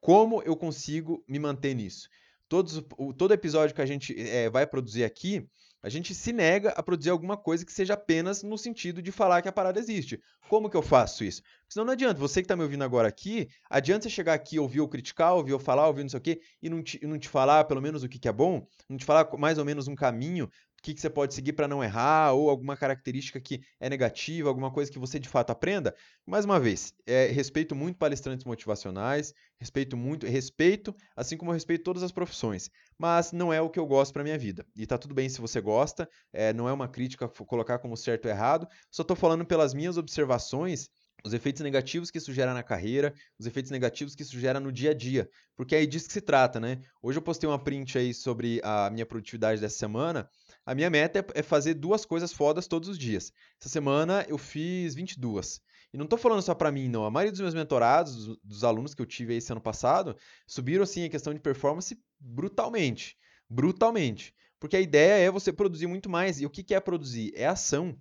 como 0.00 0.42
eu 0.42 0.56
consigo 0.56 1.24
me 1.28 1.38
manter 1.38 1.74
nisso? 1.74 2.08
Todos, 2.48 2.82
o, 2.96 3.12
todo 3.12 3.34
episódio 3.34 3.74
que 3.74 3.82
a 3.82 3.86
gente 3.86 4.18
é, 4.18 4.48
vai 4.48 4.66
produzir 4.66 5.04
aqui, 5.04 5.46
a 5.82 5.88
gente 5.88 6.14
se 6.14 6.32
nega 6.32 6.70
a 6.70 6.82
produzir 6.82 7.10
alguma 7.10 7.36
coisa 7.36 7.64
que 7.64 7.72
seja 7.72 7.94
apenas 7.94 8.42
no 8.42 8.58
sentido 8.58 9.00
de 9.00 9.12
falar 9.12 9.42
que 9.42 9.48
a 9.48 9.52
parada 9.52 9.78
existe. 9.78 10.20
Como 10.48 10.68
que 10.68 10.76
eu 10.76 10.82
faço 10.82 11.22
isso? 11.22 11.42
Senão 11.68 11.84
não 11.84 11.92
adianta. 11.92 12.18
Você 12.18 12.40
que 12.40 12.46
está 12.46 12.56
me 12.56 12.62
ouvindo 12.62 12.82
agora 12.82 13.06
aqui, 13.06 13.48
adianta 13.70 14.04
você 14.04 14.10
chegar 14.10 14.34
aqui, 14.34 14.58
ouvir 14.58 14.80
ou 14.80 14.88
criticar, 14.88 15.34
ouvir 15.34 15.52
ou 15.52 15.58
falar, 15.58 15.86
ouvir 15.86 16.02
não 16.02 16.08
sei 16.08 16.18
o 16.18 16.22
quê, 16.22 16.40
e 16.60 16.68
não 16.68 16.82
te, 16.82 16.98
não 17.06 17.18
te 17.18 17.28
falar 17.28 17.64
pelo 17.64 17.80
menos 17.80 18.02
o 18.02 18.08
que, 18.08 18.18
que 18.18 18.28
é 18.28 18.32
bom, 18.32 18.66
não 18.88 18.96
te 18.96 19.04
falar 19.04 19.28
mais 19.38 19.58
ou 19.58 19.64
menos 19.64 19.86
um 19.86 19.94
caminho 19.94 20.50
o 20.78 20.82
que, 20.82 20.94
que 20.94 21.00
você 21.00 21.10
pode 21.10 21.34
seguir 21.34 21.54
para 21.54 21.66
não 21.66 21.82
errar, 21.82 22.32
ou 22.32 22.48
alguma 22.48 22.76
característica 22.76 23.40
que 23.40 23.60
é 23.80 23.90
negativa, 23.90 24.48
alguma 24.48 24.70
coisa 24.70 24.90
que 24.90 24.98
você 24.98 25.18
de 25.18 25.28
fato 25.28 25.50
aprenda. 25.50 25.94
Mais 26.24 26.44
uma 26.44 26.60
vez, 26.60 26.94
é, 27.04 27.26
respeito 27.26 27.74
muito 27.74 27.96
palestrantes 27.98 28.44
motivacionais, 28.44 29.34
respeito 29.58 29.96
muito, 29.96 30.26
respeito, 30.26 30.94
assim 31.16 31.36
como 31.36 31.50
eu 31.50 31.54
respeito 31.54 31.82
todas 31.82 32.04
as 32.04 32.12
profissões, 32.12 32.70
mas 32.96 33.32
não 33.32 33.52
é 33.52 33.60
o 33.60 33.68
que 33.68 33.78
eu 33.78 33.86
gosto 33.86 34.12
para 34.12 34.22
minha 34.22 34.38
vida. 34.38 34.64
E 34.76 34.86
tá 34.86 34.96
tudo 34.96 35.14
bem 35.14 35.28
se 35.28 35.40
você 35.40 35.60
gosta, 35.60 36.08
é, 36.32 36.52
não 36.52 36.68
é 36.68 36.72
uma 36.72 36.88
crítica 36.88 37.28
colocar 37.28 37.80
como 37.80 37.96
certo 37.96 38.26
ou 38.26 38.30
errado, 38.30 38.68
só 38.90 39.02
estou 39.02 39.16
falando 39.16 39.44
pelas 39.44 39.74
minhas 39.74 39.98
observações 39.98 40.88
os 41.24 41.32
efeitos 41.32 41.62
negativos 41.62 42.10
que 42.10 42.18
isso 42.18 42.32
gera 42.32 42.54
na 42.54 42.62
carreira, 42.62 43.12
os 43.38 43.46
efeitos 43.46 43.70
negativos 43.70 44.14
que 44.14 44.22
isso 44.22 44.38
gera 44.38 44.60
no 44.60 44.70
dia 44.70 44.92
a 44.92 44.94
dia, 44.94 45.28
porque 45.56 45.74
é 45.74 45.84
disso 45.84 46.06
que 46.06 46.12
se 46.12 46.20
trata, 46.20 46.60
né? 46.60 46.80
Hoje 47.02 47.18
eu 47.18 47.22
postei 47.22 47.48
uma 47.48 47.58
print 47.58 47.98
aí 47.98 48.14
sobre 48.14 48.60
a 48.62 48.88
minha 48.90 49.04
produtividade 49.04 49.60
dessa 49.60 49.76
semana, 49.76 50.28
a 50.68 50.74
minha 50.74 50.90
meta 50.90 51.20
é, 51.20 51.40
é 51.40 51.42
fazer 51.42 51.72
duas 51.72 52.04
coisas 52.04 52.30
fodas 52.30 52.66
todos 52.66 52.90
os 52.90 52.98
dias. 52.98 53.32
Essa 53.58 53.70
semana 53.70 54.26
eu 54.28 54.36
fiz 54.36 54.94
22. 54.94 55.62
E 55.94 55.96
não 55.96 56.04
estou 56.04 56.18
falando 56.18 56.42
só 56.42 56.54
para 56.54 56.70
mim, 56.70 56.90
não. 56.90 57.06
A 57.06 57.10
maioria 57.10 57.32
dos 57.32 57.40
meus 57.40 57.54
mentorados, 57.54 58.26
dos, 58.26 58.38
dos 58.44 58.64
alunos 58.64 58.94
que 58.94 59.00
eu 59.00 59.06
tive 59.06 59.34
esse 59.34 59.50
ano 59.50 59.62
passado, 59.62 60.14
subiram 60.46 60.82
assim 60.82 61.06
a 61.06 61.08
questão 61.08 61.32
de 61.32 61.40
performance 61.40 61.98
brutalmente. 62.20 63.16
Brutalmente. 63.48 64.34
Porque 64.60 64.76
a 64.76 64.80
ideia 64.80 65.26
é 65.26 65.30
você 65.30 65.50
produzir 65.50 65.86
muito 65.86 66.10
mais. 66.10 66.38
E 66.38 66.44
o 66.44 66.50
que, 66.50 66.62
que 66.62 66.74
é 66.74 66.80
produzir? 66.80 67.32
É 67.34 67.46
ação. 67.46 67.96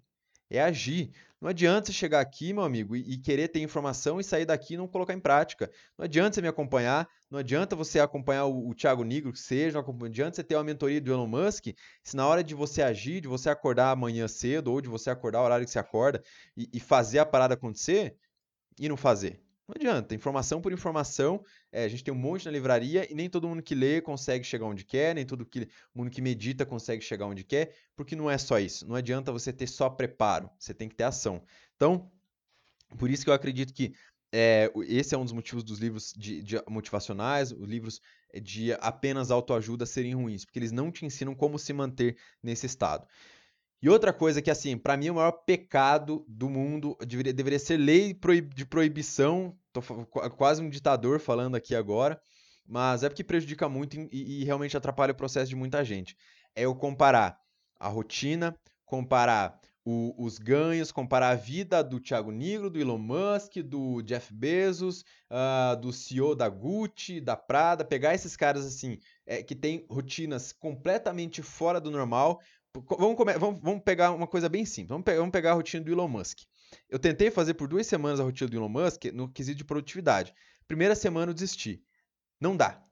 É 0.49 0.61
agir. 0.61 1.13
Não 1.39 1.47
adianta 1.47 1.87
você 1.87 1.93
chegar 1.93 2.19
aqui, 2.19 2.51
meu 2.51 2.63
amigo, 2.63 2.97
e, 2.97 3.13
e, 3.13 3.17
querer 3.17 3.47
ter 3.47 3.61
informação 3.61 4.19
e 4.19 4.25
sair 4.25 4.45
daqui 4.45 4.73
e 4.73 4.77
não 4.77 4.89
colocar 4.89 5.13
em 5.13 5.21
prática. 5.21 5.71
Não 5.97 6.03
adianta 6.03 6.35
você 6.35 6.41
me 6.41 6.49
acompanhar, 6.49 7.07
não 7.29 7.39
adianta 7.39 7.75
você 7.75 7.99
acompanhar 7.99 8.45
o, 8.45 8.69
o 8.69 8.75
Thiago 8.75 9.03
Nigro, 9.03 9.33
que 9.33 9.39
seja, 9.39 9.81
não 9.81 10.05
adianta 10.05 10.35
você 10.35 10.43
ter 10.43 10.55
uma 10.55 10.63
mentoria 10.63 11.01
do 11.01 11.11
Elon 11.11 11.27
Musk, 11.27 11.67
se 12.03 12.15
na 12.15 12.25
hora 12.25 12.43
de 12.43 12.55
você 12.55 12.81
agir, 12.81 13.21
de 13.21 13.27
você 13.27 13.49
acordar 13.49 13.91
amanhã 13.91 14.27
cedo, 14.27 14.71
ou 14.71 14.81
de 14.81 14.87
você 14.87 15.09
acordar 15.09 15.41
o 15.41 15.45
horário 15.45 15.65
que 15.65 15.71
você 15.71 15.79
acorda 15.79 16.23
e, 16.55 16.69
e 16.73 16.79
fazer 16.79 17.19
a 17.19 17.25
parada 17.25 17.53
acontecer, 17.53 18.15
e 18.79 18.87
não 18.87 18.95
fazer. 18.95 19.41
Não 19.67 19.75
adianta, 19.75 20.15
informação 20.15 20.61
por 20.61 20.71
informação, 20.71 21.43
é, 21.73 21.83
a 21.83 21.87
gente 21.89 22.01
tem 22.01 22.13
um 22.13 22.17
monte 22.17 22.45
na 22.45 22.51
livraria 22.51 23.05
e 23.11 23.13
nem 23.13 23.29
todo 23.29 23.49
mundo 23.49 23.61
que 23.61 23.75
lê 23.75 23.99
consegue 23.99 24.45
chegar 24.45 24.65
onde 24.65 24.85
quer, 24.85 25.13
nem 25.13 25.25
todo 25.25 25.45
que, 25.45 25.67
mundo 25.93 26.09
que 26.09 26.21
medita 26.21 26.65
consegue 26.65 27.03
chegar 27.03 27.25
onde 27.25 27.43
quer, 27.43 27.75
porque 27.93 28.15
não 28.15 28.31
é 28.31 28.37
só 28.37 28.57
isso. 28.59 28.87
Não 28.87 28.95
adianta 28.95 29.29
você 29.29 29.51
ter 29.51 29.67
só 29.67 29.89
preparo, 29.89 30.49
você 30.57 30.73
tem 30.73 30.87
que 30.87 30.95
ter 30.95 31.03
ação. 31.03 31.43
Então, 31.75 32.09
por 32.97 33.09
isso 33.09 33.25
que 33.25 33.29
eu 33.29 33.33
acredito 33.33 33.73
que 33.73 33.93
é, 34.31 34.71
esse 34.87 35.15
é 35.15 35.17
um 35.17 35.23
dos 35.23 35.33
motivos 35.33 35.63
dos 35.63 35.79
livros 35.79 36.13
de, 36.15 36.41
de 36.41 36.61
motivacionais, 36.67 37.51
os 37.51 37.67
livros 37.67 38.01
de 38.41 38.73
apenas 38.73 39.31
autoajuda 39.31 39.85
serem 39.85 40.13
ruins, 40.13 40.43
porque 40.43 40.59
eles 40.59 40.71
não 40.71 40.91
te 40.91 41.05
ensinam 41.05 41.33
como 41.33 41.57
se 41.57 41.71
manter 41.73 42.17
nesse 42.43 42.65
estado. 42.65 43.07
E 43.81 43.89
outra 43.89 44.11
coisa 44.11 44.41
que, 44.41 44.49
assim, 44.49 44.77
para 44.77 44.97
mim 44.97 45.11
o 45.11 45.15
maior 45.15 45.31
pecado 45.31 46.25
do 46.27 46.49
mundo 46.49 46.97
deveria, 47.05 47.31
deveria 47.31 47.59
ser 47.59 47.77
lei 47.77 48.17
de 48.53 48.65
proibição. 48.65 49.55
Tô 49.71 49.81
quase 50.35 50.63
um 50.63 50.69
ditador 50.69 51.19
falando 51.19 51.55
aqui 51.55 51.75
agora, 51.75 52.19
mas 52.65 53.03
é 53.03 53.09
porque 53.09 53.23
prejudica 53.23 53.69
muito 53.69 53.95
e, 54.11 54.41
e 54.41 54.43
realmente 54.43 54.75
atrapalha 54.75 55.11
o 55.11 55.15
processo 55.15 55.49
de 55.49 55.55
muita 55.55 55.85
gente. 55.85 56.17
É 56.55 56.63
eu 56.63 56.75
comparar 56.75 57.39
a 57.79 57.87
rotina, 57.87 58.57
comparar 58.83 59.59
o, 59.89 60.13
os 60.17 60.37
ganhos, 60.37 60.91
comparar 60.91 61.29
a 61.29 61.35
vida 61.35 61.81
do 61.81 61.97
Thiago 61.97 62.29
Nigro, 62.29 62.69
do 62.69 62.77
Elon 62.77 62.97
Musk, 62.97 63.55
do 63.63 64.01
Jeff 64.01 64.33
Bezos, 64.33 65.05
uh, 65.31 65.79
do 65.79 65.93
CEO 65.93 66.35
da 66.35 66.49
Gucci, 66.49 67.21
da 67.21 67.37
Prada, 67.37 67.85
pegar 67.85 68.13
esses 68.13 68.35
caras 68.35 68.65
assim, 68.65 68.99
é, 69.25 69.41
que 69.41 69.55
têm 69.55 69.85
rotinas 69.89 70.51
completamente 70.51 71.41
fora 71.41 71.79
do 71.79 71.89
normal. 71.89 72.41
Vamos, 72.99 73.15
vamos, 73.39 73.61
vamos, 73.61 73.81
pegar 73.81 74.11
uma 74.11 74.27
coisa 74.27 74.49
bem 74.49 74.65
simples. 74.65 74.89
Vamos 74.89 75.05
pegar, 75.05 75.19
vamos 75.19 75.31
pegar 75.31 75.51
a 75.51 75.55
rotina 75.55 75.85
do 75.85 75.89
Elon 75.89 76.09
Musk. 76.09 76.39
Eu 76.89 76.99
tentei 76.99 77.31
fazer 77.31 77.53
por 77.53 77.69
duas 77.69 77.87
semanas 77.87 78.19
a 78.19 78.23
rotina 78.23 78.49
do 78.49 78.57
Elon 78.57 78.67
Musk 78.67 79.05
no 79.13 79.31
quesito 79.31 79.59
de 79.59 79.63
produtividade. 79.63 80.35
Primeira 80.67 80.95
semana 80.95 81.29
eu 81.29 81.33
desisti. 81.33 81.81
Não 82.41 82.57
dá. 82.57 82.83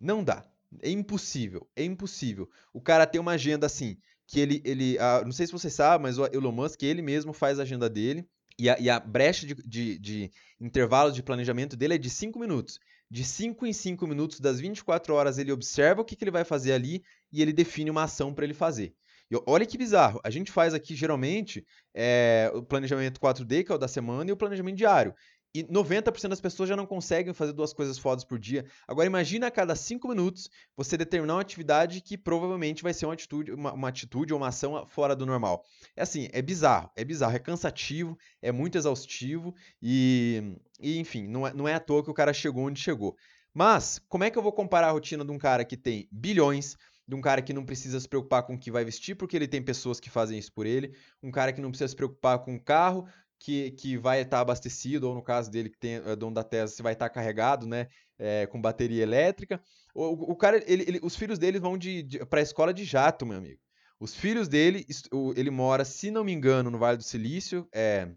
Não 0.00 0.24
dá. 0.24 0.50
É 0.80 0.90
impossível. 0.90 1.68
É 1.76 1.84
impossível. 1.84 2.48
O 2.72 2.80
cara 2.80 3.06
tem 3.06 3.20
uma 3.20 3.32
agenda 3.32 3.66
assim 3.66 3.98
que 4.28 4.38
ele, 4.38 4.62
ele 4.62 4.98
ah, 4.98 5.22
não 5.24 5.32
sei 5.32 5.46
se 5.46 5.52
você 5.52 5.70
sabe, 5.70 6.02
mas 6.02 6.18
o 6.18 6.26
Elon 6.26 6.52
Musk, 6.52 6.82
ele 6.82 7.00
mesmo 7.00 7.32
faz 7.32 7.58
a 7.58 7.62
agenda 7.62 7.88
dele, 7.88 8.28
e 8.58 8.68
a, 8.68 8.78
e 8.78 8.90
a 8.90 9.00
brecha 9.00 9.46
de, 9.46 9.54
de, 9.54 9.98
de 9.98 10.30
intervalo 10.60 11.10
de 11.10 11.22
planejamento 11.22 11.76
dele 11.76 11.94
é 11.94 11.98
de 11.98 12.10
5 12.10 12.38
minutos. 12.38 12.78
De 13.10 13.24
5 13.24 13.66
em 13.66 13.72
5 13.72 14.06
minutos, 14.06 14.38
das 14.38 14.60
24 14.60 15.14
horas, 15.14 15.38
ele 15.38 15.50
observa 15.50 16.02
o 16.02 16.04
que, 16.04 16.14
que 16.14 16.24
ele 16.24 16.30
vai 16.30 16.44
fazer 16.44 16.72
ali 16.72 17.02
e 17.32 17.40
ele 17.40 17.54
define 17.54 17.90
uma 17.90 18.02
ação 18.02 18.34
para 18.34 18.44
ele 18.44 18.52
fazer. 18.52 18.94
E 19.30 19.36
olha 19.46 19.64
que 19.64 19.78
bizarro, 19.78 20.20
a 20.22 20.30
gente 20.30 20.52
faz 20.52 20.74
aqui 20.74 20.94
geralmente 20.94 21.66
é, 21.94 22.50
o 22.54 22.62
planejamento 22.62 23.20
4D, 23.20 23.64
que 23.64 23.72
é 23.72 23.74
o 23.74 23.78
da 23.78 23.88
semana, 23.88 24.28
e 24.28 24.32
o 24.32 24.36
planejamento 24.36 24.76
diário. 24.76 25.14
E 25.54 25.64
90% 25.64 26.28
das 26.28 26.40
pessoas 26.40 26.68
já 26.68 26.76
não 26.76 26.86
conseguem 26.86 27.32
fazer 27.32 27.52
duas 27.52 27.72
coisas 27.72 27.98
fodas 27.98 28.22
por 28.22 28.38
dia. 28.38 28.66
Agora 28.86 29.06
imagina 29.06 29.46
a 29.46 29.50
cada 29.50 29.74
5 29.74 30.06
minutos 30.08 30.50
você 30.76 30.96
determinar 30.96 31.34
uma 31.34 31.40
atividade 31.40 32.00
que 32.00 32.18
provavelmente 32.18 32.82
vai 32.82 32.92
ser 32.92 33.06
uma 33.06 33.14
atitude, 33.14 33.52
uma, 33.52 33.72
uma, 33.72 33.88
atitude 33.88 34.32
ou 34.32 34.38
uma 34.38 34.48
ação 34.48 34.86
fora 34.86 35.16
do 35.16 35.24
normal. 35.24 35.64
É 35.96 36.02
assim, 36.02 36.28
é 36.32 36.42
bizarro, 36.42 36.90
é 36.94 37.04
bizarro, 37.04 37.34
é 37.34 37.38
cansativo, 37.38 38.18
é 38.42 38.52
muito 38.52 38.76
exaustivo 38.76 39.54
e, 39.80 40.56
e 40.80 40.98
enfim, 40.98 41.26
não 41.26 41.46
é, 41.46 41.54
não 41.54 41.66
é 41.66 41.74
à 41.74 41.80
toa 41.80 42.04
que 42.04 42.10
o 42.10 42.14
cara 42.14 42.32
chegou 42.32 42.64
onde 42.64 42.80
chegou. 42.80 43.16
Mas, 43.54 43.98
como 44.08 44.24
é 44.24 44.30
que 44.30 44.38
eu 44.38 44.42
vou 44.42 44.52
comparar 44.52 44.88
a 44.88 44.92
rotina 44.92 45.24
de 45.24 45.32
um 45.32 45.38
cara 45.38 45.64
que 45.64 45.76
tem 45.76 46.08
bilhões, 46.12 46.76
de 47.08 47.14
um 47.14 47.22
cara 47.22 47.40
que 47.40 47.54
não 47.54 47.64
precisa 47.64 47.98
se 47.98 48.06
preocupar 48.06 48.42
com 48.42 48.54
o 48.54 48.58
que 48.58 48.70
vai 48.70 48.84
vestir, 48.84 49.14
porque 49.14 49.34
ele 49.34 49.48
tem 49.48 49.62
pessoas 49.62 49.98
que 49.98 50.10
fazem 50.10 50.38
isso 50.38 50.52
por 50.52 50.66
ele, 50.66 50.94
um 51.22 51.30
cara 51.30 51.54
que 51.54 51.60
não 51.60 51.70
precisa 51.70 51.88
se 51.88 51.96
preocupar 51.96 52.40
com 52.40 52.54
o 52.54 52.60
carro, 52.60 53.08
que, 53.38 53.70
que 53.72 53.96
vai 53.96 54.20
estar 54.20 54.40
abastecido, 54.40 55.08
ou 55.08 55.14
no 55.14 55.22
caso 55.22 55.50
dele, 55.50 55.70
que 55.70 55.78
tem 55.78 55.94
é 55.94 56.16
dono 56.16 56.34
da 56.34 56.42
Tesla, 56.42 56.68
se 56.68 56.82
vai 56.82 56.92
estar 56.92 57.08
carregado, 57.08 57.66
né? 57.66 57.88
É, 58.18 58.46
com 58.46 58.60
bateria 58.60 59.02
elétrica. 59.02 59.62
O, 59.94 60.32
o 60.32 60.36
cara, 60.36 60.62
ele, 60.66 60.82
ele, 60.86 61.00
os 61.02 61.16
filhos 61.16 61.38
dele 61.38 61.60
vão 61.60 61.78
de, 61.78 62.02
de 62.02 62.26
para 62.26 62.40
a 62.40 62.42
escola 62.42 62.74
de 62.74 62.84
jato, 62.84 63.24
meu 63.24 63.38
amigo. 63.38 63.60
Os 64.00 64.14
filhos 64.14 64.48
dele, 64.48 64.86
ele 65.36 65.50
mora, 65.50 65.84
se 65.84 66.10
não 66.10 66.24
me 66.24 66.32
engano, 66.32 66.70
no 66.70 66.78
Vale 66.78 66.98
do 66.98 67.02
Silício, 67.02 67.68
é, 67.72 68.08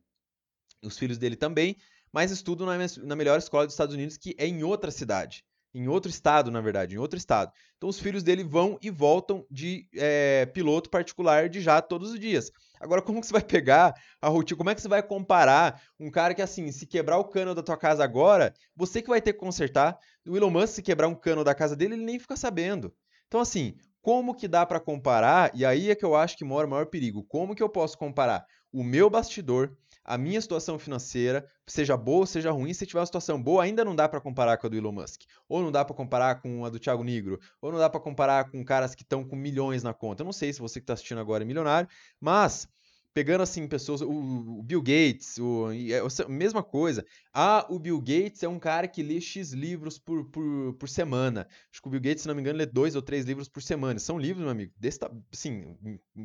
os 0.83 0.97
filhos 0.97 1.17
dele 1.17 1.35
também, 1.35 1.75
mas 2.11 2.31
estudam 2.31 2.67
na, 2.67 2.77
na 3.03 3.15
melhor 3.15 3.37
escola 3.37 3.65
dos 3.65 3.73
Estados 3.73 3.95
Unidos, 3.95 4.17
que 4.17 4.35
é 4.37 4.47
em 4.47 4.63
outra 4.63 4.91
cidade 4.91 5.43
em 5.73 5.87
outro 5.87 6.09
estado, 6.09 6.51
na 6.51 6.61
verdade, 6.61 6.95
em 6.95 6.97
outro 6.97 7.17
estado. 7.17 7.51
Então 7.77 7.89
os 7.89 7.99
filhos 7.99 8.23
dele 8.23 8.43
vão 8.43 8.77
e 8.81 8.89
voltam 8.89 9.45
de 9.49 9.87
é, 9.95 10.45
piloto 10.47 10.89
particular 10.89 11.49
de 11.49 11.61
jato 11.61 11.89
todos 11.89 12.11
os 12.11 12.19
dias. 12.19 12.51
Agora, 12.81 13.01
como 13.01 13.21
que 13.21 13.27
você 13.27 13.33
vai 13.33 13.43
pegar 13.43 13.93
a 14.21 14.27
rotina? 14.27 14.57
Como 14.57 14.69
é 14.69 14.75
que 14.75 14.81
você 14.81 14.87
vai 14.87 15.03
comparar 15.03 15.81
um 15.99 16.09
cara 16.09 16.33
que, 16.33 16.41
assim, 16.41 16.71
se 16.71 16.85
quebrar 16.85 17.17
o 17.17 17.25
cano 17.25 17.53
da 17.53 17.61
tua 17.61 17.77
casa 17.77 18.03
agora, 18.03 18.53
você 18.75 19.01
que 19.01 19.09
vai 19.09 19.21
ter 19.21 19.33
que 19.33 19.39
consertar. 19.39 19.97
O 20.27 20.35
Elon 20.35 20.49
Musk, 20.49 20.75
se 20.75 20.81
quebrar 20.81 21.07
um 21.07 21.15
cano 21.15 21.43
da 21.43 21.53
casa 21.53 21.75
dele, 21.75 21.93
ele 21.95 22.05
nem 22.05 22.19
fica 22.19 22.35
sabendo. 22.35 22.93
Então, 23.27 23.39
assim, 23.39 23.75
como 24.01 24.35
que 24.35 24.47
dá 24.47 24.65
para 24.65 24.79
comparar? 24.79 25.51
E 25.53 25.63
aí 25.63 25.91
é 25.91 25.95
que 25.95 26.03
eu 26.03 26.15
acho 26.15 26.35
que 26.35 26.43
mora 26.43 26.65
o 26.65 26.69
maior 26.69 26.87
perigo. 26.87 27.23
Como 27.23 27.55
que 27.55 27.61
eu 27.61 27.69
posso 27.69 27.97
comparar 27.97 28.45
o 28.71 28.83
meu 28.83 29.09
bastidor 29.09 29.77
a 30.03 30.17
minha 30.17 30.41
situação 30.41 30.79
financeira, 30.79 31.47
seja 31.67 31.95
boa 31.95 32.25
seja 32.25 32.51
ruim, 32.51 32.73
se 32.73 32.85
tiver 32.85 32.99
uma 32.99 33.05
situação 33.05 33.41
boa, 33.41 33.63
ainda 33.63 33.85
não 33.85 33.95
dá 33.95 34.09
para 34.09 34.19
comparar 34.19 34.57
com 34.57 34.67
a 34.67 34.69
do 34.69 34.75
Elon 34.75 34.91
Musk. 34.91 35.21
Ou 35.47 35.61
não 35.61 35.71
dá 35.71 35.85
para 35.85 35.95
comparar 35.95 36.41
com 36.41 36.65
a 36.65 36.69
do 36.69 36.79
Thiago 36.79 37.03
Negro. 37.03 37.39
Ou 37.61 37.71
não 37.71 37.79
dá 37.79 37.89
para 37.89 37.99
comparar 37.99 38.49
com 38.49 38.63
caras 38.63 38.95
que 38.95 39.03
estão 39.03 39.23
com 39.23 39.35
milhões 39.35 39.83
na 39.83 39.93
conta. 39.93 40.21
Eu 40.21 40.25
não 40.25 40.33
sei 40.33 40.51
se 40.51 40.59
você 40.59 40.79
que 40.79 40.83
está 40.83 40.93
assistindo 40.93 41.19
agora 41.19 41.43
é 41.43 41.47
milionário, 41.47 41.89
mas 42.19 42.67
pegando 43.13 43.41
assim 43.41 43.67
pessoas, 43.67 44.01
o, 44.01 44.63
Bill 44.63 44.81
Gates, 44.81 45.37
o, 45.37 45.71
é 45.71 45.99
a 45.99 46.29
mesma 46.29 46.63
coisa. 46.63 47.05
Ah, 47.33 47.65
o 47.69 47.77
Bill 47.77 47.99
Gates 47.99 48.41
é 48.43 48.47
um 48.47 48.59
cara 48.59 48.87
que 48.87 49.03
lê 49.03 49.19
X 49.19 49.51
livros 49.51 49.99
por, 49.99 50.25
por, 50.29 50.73
por 50.75 50.89
semana. 50.89 51.47
Acho 51.71 51.81
que 51.81 51.87
o 51.87 51.91
Bill 51.91 52.01
Gates, 52.01 52.21
se 52.23 52.27
não 52.27 52.35
me 52.35 52.41
engano, 52.41 52.57
lê 52.57 52.65
dois 52.65 52.95
ou 52.95 53.01
três 53.01 53.25
livros 53.25 53.49
por 53.49 53.61
semana. 53.61 53.99
São 53.99 54.17
livros, 54.17 54.41
meu 54.41 54.51
amigo, 54.51 54.73
desse, 54.77 54.99
assim, 55.31 55.77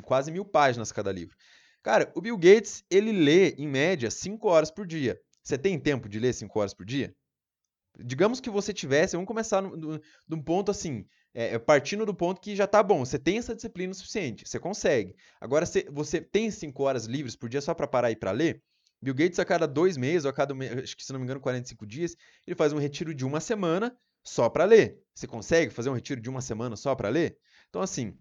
quase 0.03 0.31
mil 0.31 0.45
páginas 0.45 0.91
cada 0.91 1.11
livro. 1.11 1.35
Cara, 1.87 2.11
o 2.13 2.19
Bill 2.19 2.37
Gates, 2.37 2.83
ele 2.91 3.13
lê, 3.13 3.51
em 3.51 3.65
média, 3.65 4.11
5 4.11 4.45
horas 4.49 4.69
por 4.69 4.85
dia. 4.85 5.17
Você 5.41 5.57
tem 5.57 5.79
tempo 5.79 6.09
de 6.09 6.19
ler 6.19 6.33
5 6.33 6.59
horas 6.59 6.73
por 6.73 6.85
dia? 6.85 7.15
Digamos 7.97 8.41
que 8.41 8.49
você 8.49 8.73
tivesse, 8.73 9.15
vamos 9.15 9.25
começar 9.25 9.61
de 9.61 10.35
um 10.35 10.43
ponto 10.43 10.69
assim, 10.69 11.05
é, 11.33 11.53
é, 11.53 11.57
partindo 11.57 12.05
do 12.05 12.13
ponto 12.13 12.41
que 12.41 12.57
já 12.57 12.67
tá 12.67 12.83
bom, 12.83 13.05
você 13.05 13.17
tem 13.17 13.37
essa 13.37 13.55
disciplina 13.55 13.93
suficiente, 13.93 14.45
você 14.45 14.59
consegue. 14.59 15.15
Agora, 15.39 15.65
você, 15.65 15.87
você 15.89 16.19
tem 16.19 16.51
5 16.51 16.83
horas 16.83 17.05
livres 17.05 17.37
por 17.37 17.47
dia 17.47 17.61
só 17.61 17.73
para 17.73 17.87
parar 17.87 18.11
e 18.11 18.17
para 18.17 18.31
ler? 18.31 18.61
Bill 19.01 19.15
Gates, 19.15 19.39
a 19.39 19.45
cada 19.45 19.65
dois 19.65 19.95
meses, 19.95 20.25
ou 20.25 20.31
a 20.31 20.33
cada, 20.33 20.53
acho 20.83 20.97
que 20.97 21.05
se 21.05 21.13
não 21.13 21.21
me 21.21 21.23
engano, 21.23 21.39
45 21.39 21.87
dias, 21.87 22.17
ele 22.45 22.57
faz 22.57 22.73
um 22.73 22.79
retiro 22.79 23.15
de 23.15 23.23
uma 23.23 23.39
semana 23.39 23.97
só 24.25 24.49
para 24.49 24.65
ler. 24.65 25.01
Você 25.15 25.25
consegue 25.25 25.73
fazer 25.73 25.89
um 25.89 25.93
retiro 25.93 26.19
de 26.19 26.29
uma 26.29 26.41
semana 26.41 26.75
só 26.75 26.93
para 26.95 27.07
ler? 27.07 27.37
Então, 27.69 27.81
assim, 27.81 28.13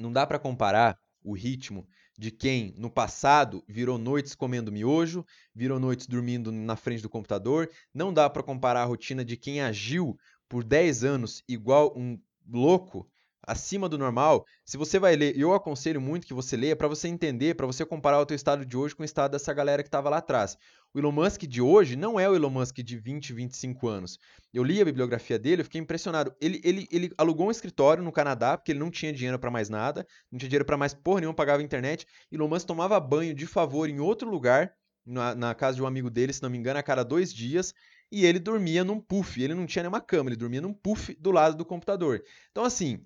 não 0.00 0.12
dá 0.12 0.26
para 0.26 0.40
comparar 0.40 0.98
o 1.22 1.32
ritmo 1.32 1.86
de 2.18 2.30
quem 2.30 2.74
no 2.76 2.90
passado 2.90 3.64
virou 3.68 3.98
noites 3.98 4.34
comendo 4.34 4.72
miojo, 4.72 5.24
virou 5.54 5.80
noites 5.80 6.06
dormindo 6.06 6.52
na 6.52 6.76
frente 6.76 7.02
do 7.02 7.08
computador. 7.08 7.70
Não 7.92 8.12
dá 8.12 8.28
para 8.28 8.42
comparar 8.42 8.82
a 8.82 8.86
rotina 8.86 9.24
de 9.24 9.36
quem 9.36 9.60
agiu 9.60 10.16
por 10.48 10.62
10 10.62 11.04
anos 11.04 11.42
igual 11.48 11.92
um 11.96 12.18
louco 12.48 13.08
acima 13.42 13.88
do 13.88 13.98
normal, 13.98 14.46
se 14.64 14.76
você 14.76 14.98
vai 14.98 15.16
ler, 15.16 15.36
eu 15.36 15.52
aconselho 15.52 16.00
muito 16.00 16.26
que 16.26 16.34
você 16.34 16.56
leia 16.56 16.76
para 16.76 16.88
você 16.88 17.08
entender, 17.08 17.56
para 17.56 17.66
você 17.66 17.84
comparar 17.84 18.20
o 18.20 18.26
teu 18.26 18.36
estado 18.36 18.64
de 18.64 18.76
hoje 18.76 18.94
com 18.94 19.02
o 19.02 19.06
estado 19.06 19.32
dessa 19.32 19.52
galera 19.52 19.82
que 19.82 19.88
estava 19.88 20.08
lá 20.08 20.18
atrás. 20.18 20.56
O 20.94 20.98
Elon 20.98 21.12
Musk 21.12 21.42
de 21.42 21.62
hoje 21.62 21.96
não 21.96 22.20
é 22.20 22.28
o 22.28 22.34
Elon 22.34 22.50
Musk 22.50 22.76
de 22.78 22.98
20, 22.98 23.32
25 23.32 23.88
anos. 23.88 24.18
Eu 24.52 24.62
li 24.62 24.80
a 24.80 24.84
bibliografia 24.84 25.38
dele, 25.38 25.62
eu 25.62 25.64
fiquei 25.64 25.80
impressionado. 25.80 26.34
Ele, 26.40 26.60
ele, 26.62 26.86
ele 26.90 27.12
alugou 27.16 27.48
um 27.48 27.50
escritório 27.50 28.02
no 28.02 28.12
Canadá, 28.12 28.58
porque 28.58 28.72
ele 28.72 28.78
não 28.78 28.90
tinha 28.90 29.12
dinheiro 29.12 29.38
para 29.38 29.50
mais 29.50 29.68
nada, 29.68 30.06
não 30.30 30.38
tinha 30.38 30.48
dinheiro 30.48 30.64
para 30.66 30.76
mais 30.76 30.92
porra 30.92 31.20
nenhuma, 31.20 31.34
pagava 31.34 31.62
internet. 31.62 32.06
Elon 32.30 32.48
Musk 32.48 32.66
tomava 32.66 33.00
banho 33.00 33.34
de 33.34 33.46
favor 33.46 33.88
em 33.88 34.00
outro 34.00 34.28
lugar, 34.28 34.74
na, 35.04 35.34
na 35.34 35.54
casa 35.54 35.76
de 35.76 35.82
um 35.82 35.86
amigo 35.86 36.10
dele, 36.10 36.32
se 36.32 36.42
não 36.42 36.50
me 36.50 36.58
engano, 36.58 36.78
a 36.78 36.82
cada 36.82 37.02
dois 37.02 37.32
dias 37.32 37.74
e 38.12 38.26
ele 38.26 38.38
dormia 38.38 38.84
num 38.84 39.00
puff. 39.00 39.42
Ele 39.42 39.54
não 39.54 39.66
tinha 39.66 39.82
nenhuma 39.82 40.00
cama, 40.00 40.28
ele 40.28 40.36
dormia 40.36 40.60
num 40.60 40.74
puff 40.74 41.14
do 41.14 41.30
lado 41.30 41.56
do 41.56 41.64
computador. 41.64 42.22
Então, 42.50 42.62
assim, 42.62 43.02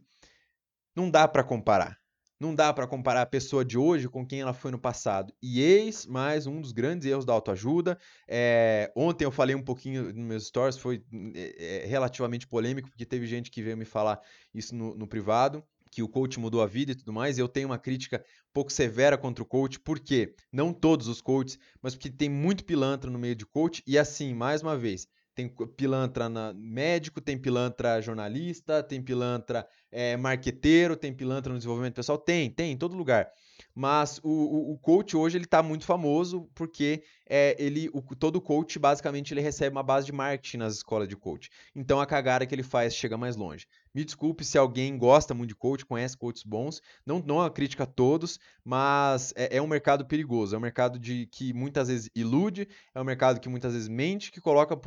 não 0.95 1.09
dá 1.09 1.29
para 1.29 1.45
comparar. 1.45 1.97
Não 2.39 2.55
dá 2.55 2.73
para 2.73 2.87
comparar 2.87 3.23
a 3.23 3.27
pessoa 3.27 3.65
de 3.65 3.79
hoje 3.79 4.09
com 4.09 4.27
quem 4.27 4.43
ela 4.43 4.53
foi 4.53 4.71
no 4.71 4.79
passado. 4.79 5.33
E 5.43 5.61
eis 5.61 6.05
mais 6.05 6.47
um 6.47 6.61
dos 6.61 6.71
grandes 6.71 7.07
erros 7.07 7.25
da 7.25 7.33
autoajuda. 7.33 7.99
É, 8.29 8.93
ontem 8.95 9.25
eu 9.25 9.31
falei 9.31 9.57
um 9.57 9.63
pouquinho 9.63 10.13
nos 10.13 10.15
meus 10.15 10.47
stories, 10.47 10.77
foi 10.77 11.03
é, 11.35 11.85
relativamente 11.87 12.47
polêmico, 12.47 12.91
porque 12.91 13.07
teve 13.07 13.27
gente 13.27 13.51
que 13.51 13.63
veio 13.63 13.77
me 13.77 13.87
falar 13.87 14.21
isso 14.53 14.75
no, 14.75 14.95
no 14.95 15.07
privado 15.07 15.65
que 15.91 16.03
o 16.03 16.09
coach 16.09 16.39
mudou 16.39 16.61
a 16.61 16.67
vida 16.67 16.93
e 16.93 16.95
tudo 16.95 17.11
mais, 17.11 17.39
eu 17.39 17.49
tenho 17.49 17.69
uma 17.69 17.79
crítica 17.79 18.19
um 18.19 18.53
pouco 18.53 18.71
severa 18.71 19.17
contra 19.17 19.43
o 19.43 19.47
coach, 19.47 19.81
porque 19.81 20.35
não 20.53 20.71
todos 20.71 21.09
os 21.09 21.23
coaches, 21.23 21.59
mas 21.81 21.95
porque 21.95 22.11
tem 22.11 22.29
muito 22.29 22.67
pilantra 22.67 23.11
no 23.11 23.19
meio 23.19 23.35
de 23.35 23.47
coach, 23.47 23.83
e 23.87 23.97
assim, 23.97 24.35
mais 24.35 24.61
uma 24.61 24.77
vez, 24.77 25.09
tem 25.37 25.49
pilantra 25.77 26.31
na, 26.31 26.55
médico, 26.55 27.21
tem 27.21 27.37
pilantra 27.37 28.01
jornalista, 28.01 28.83
tem 28.83 29.03
pilantra 29.03 29.69
é, 29.93 30.17
marqueteiro, 30.17 30.97
tem 30.97 31.13
pilantra 31.13 31.53
no 31.53 31.59
desenvolvimento 31.59 31.95
pessoal, 31.95 32.17
tem, 32.17 32.51
tem, 32.51 32.73
em 32.73 32.77
todo 32.77 32.97
lugar. 32.97 33.31
Mas 33.75 34.19
o, 34.23 34.31
o, 34.31 34.73
o 34.73 34.79
coach 34.79 35.17
hoje 35.17 35.37
ele 35.37 35.45
está 35.45 35.63
muito 35.63 35.85
famoso 35.85 36.49
porque 36.55 37.03
é, 37.29 37.57
ele, 37.59 37.89
o, 37.93 38.03
todo 38.15 38.41
coach 38.41 38.79
basicamente 38.79 39.33
ele 39.33 39.41
recebe 39.41 39.75
uma 39.75 39.83
base 39.83 40.07
de 40.07 40.13
marketing 40.13 40.59
nas 40.59 40.75
escolas 40.75 41.09
de 41.09 41.17
coach. 41.17 41.51
Então 41.75 42.01
a 42.01 42.07
cagada 42.07 42.47
que 42.47 42.55
ele 42.55 42.63
faz 42.63 42.95
chega 42.95 43.17
mais 43.17 43.37
longe. 43.37 43.67
Me 43.95 44.05
desculpe 44.05 44.45
se 44.45 44.59
alguém 44.59 44.97
gosta 44.99 45.33
muito 45.33 45.49
de 45.49 45.57
coach, 45.57 45.85
conhece 45.85 46.17
coaches 46.17 46.43
bons. 46.43 46.83
Não, 47.05 47.23
não 47.25 47.37
uma 47.37 47.51
crítica 47.51 47.85
a 47.85 47.87
todos, 47.87 48.39
mas 48.65 49.33
é, 49.37 49.57
é, 49.57 49.63
um 49.63 49.67
mercado 49.67 50.05
perigoso. 50.05 50.55
É 50.55 50.59
um 50.59 50.63
mercado 50.63 50.99
de, 50.99 51.27
que 51.27 51.53
muitas 51.53 51.89
vezes 51.89 52.11
ilude, 52.15 52.69
é 52.95 53.01
um 53.01 53.05
mercado 53.05 53.41
que 53.41 53.49
muitas 53.49 53.73
vezes 53.73 53.89
mente, 53.89 54.31
que 54.31 54.41
coloca 54.41 54.79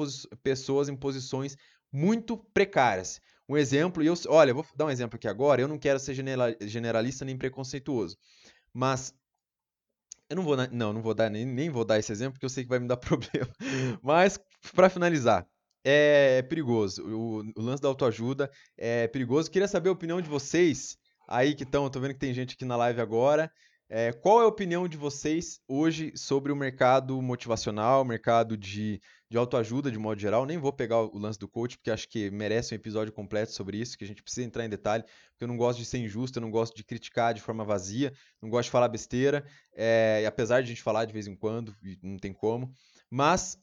pessoas 0.44 0.90
em 0.90 0.96
posições 0.96 1.58
muito 1.92 2.38
precárias. 2.38 3.20
Um 3.50 3.58
exemplo, 3.58 4.04
e 4.04 4.06
eu, 4.06 4.14
olha, 4.28 4.54
vou 4.54 4.64
dar 4.76 4.86
um 4.86 4.92
exemplo 4.92 5.16
aqui 5.16 5.28
agora. 5.28 5.60
Eu 5.60 5.68
não 5.68 5.80
quero 5.80 6.00
ser 6.00 6.14
generalista 6.62 7.26
nem 7.26 7.36
preconceituoso, 7.36 8.16
mas 8.74 9.14
eu 10.30 10.36
não 10.36 10.44
vou, 10.44 10.56
não, 10.72 10.94
não 10.94 11.02
vou 11.02 11.14
dar 11.14 11.30
nem, 11.30 11.46
nem 11.46 11.70
vou 11.70 11.84
dar 11.84 11.98
esse 11.98 12.12
exemplo 12.12 12.34
porque 12.34 12.46
eu 12.46 12.50
sei 12.50 12.64
que 12.64 12.70
vai 12.70 12.80
me 12.80 12.88
dar 12.88 12.98
problema. 12.98 13.50
Mas 14.02 14.40
para 14.76 14.90
finalizar, 14.90 15.48
é 15.84 16.42
perigoso. 16.44 17.04
O, 17.04 17.40
o 17.56 17.62
lance 17.62 17.82
da 17.82 17.88
autoajuda 17.88 18.52
é 18.78 19.08
perigoso. 19.08 19.50
Queria 19.50 19.68
saber 19.68 19.90
a 19.90 19.94
opinião 19.94 20.22
de 20.22 20.30
vocês 20.30 20.98
aí 21.28 21.56
que 21.56 21.64
estão. 21.64 21.90
Tô 21.90 22.00
vendo 22.00 22.14
que 22.14 22.20
tem 22.20 22.34
gente 22.34 22.54
aqui 22.54 22.66
na 22.66 22.76
live 22.76 23.02
agora. 23.02 23.52
É, 23.92 24.12
qual 24.12 24.42
é 24.42 24.44
a 24.44 24.48
opinião 24.48 24.88
de 24.88 24.98
vocês 24.98 25.60
hoje 25.68 26.14
sobre 26.16 26.52
o 26.52 26.56
mercado 26.56 27.20
motivacional, 27.24 28.04
o 28.04 28.06
mercado 28.06 28.56
de, 28.56 29.02
de 29.30 29.38
autoajuda 29.38 29.92
de 29.92 30.00
modo 30.00 30.20
geral? 30.20 30.46
Nem 30.46 30.58
vou 30.58 30.74
pegar 30.74 31.02
o 31.02 31.18
lance 31.18 31.38
do 31.38 31.48
coach, 31.48 31.78
porque 31.78 31.92
acho 31.92 32.08
que 32.10 32.32
merece 32.32 32.74
um 32.74 32.78
episódio 32.78 33.14
completo 33.14 33.52
sobre 33.52 33.78
isso, 33.78 33.98
que 33.98 34.04
a 34.04 34.08
gente 34.08 34.24
precisa 34.24 34.46
entrar 34.46 34.66
em 34.66 34.70
detalhe, 34.70 35.04
porque 35.04 35.44
eu 35.44 35.48
não 35.48 35.58
gosto 35.58 35.80
de 35.80 35.86
ser 35.86 36.00
injusto, 36.00 36.40
eu 36.40 36.42
não 36.42 36.52
gosto 36.52 36.76
de 36.76 36.84
criticar 36.84 37.34
de 37.34 37.42
forma 37.42 37.64
vazia, 37.64 38.12
não 38.42 38.50
gosto 38.50 38.66
de 38.66 38.72
falar 38.72 38.88
besteira, 38.88 39.46
é, 39.76 40.24
apesar 40.28 40.62
de 40.62 40.66
a 40.66 40.70
gente 40.70 40.82
falar 40.82 41.06
de 41.06 41.14
vez 41.14 41.28
em 41.28 41.36
quando, 41.36 41.76
não 42.02 42.18
tem 42.18 42.34
como. 42.34 42.74
Mas 43.10 43.58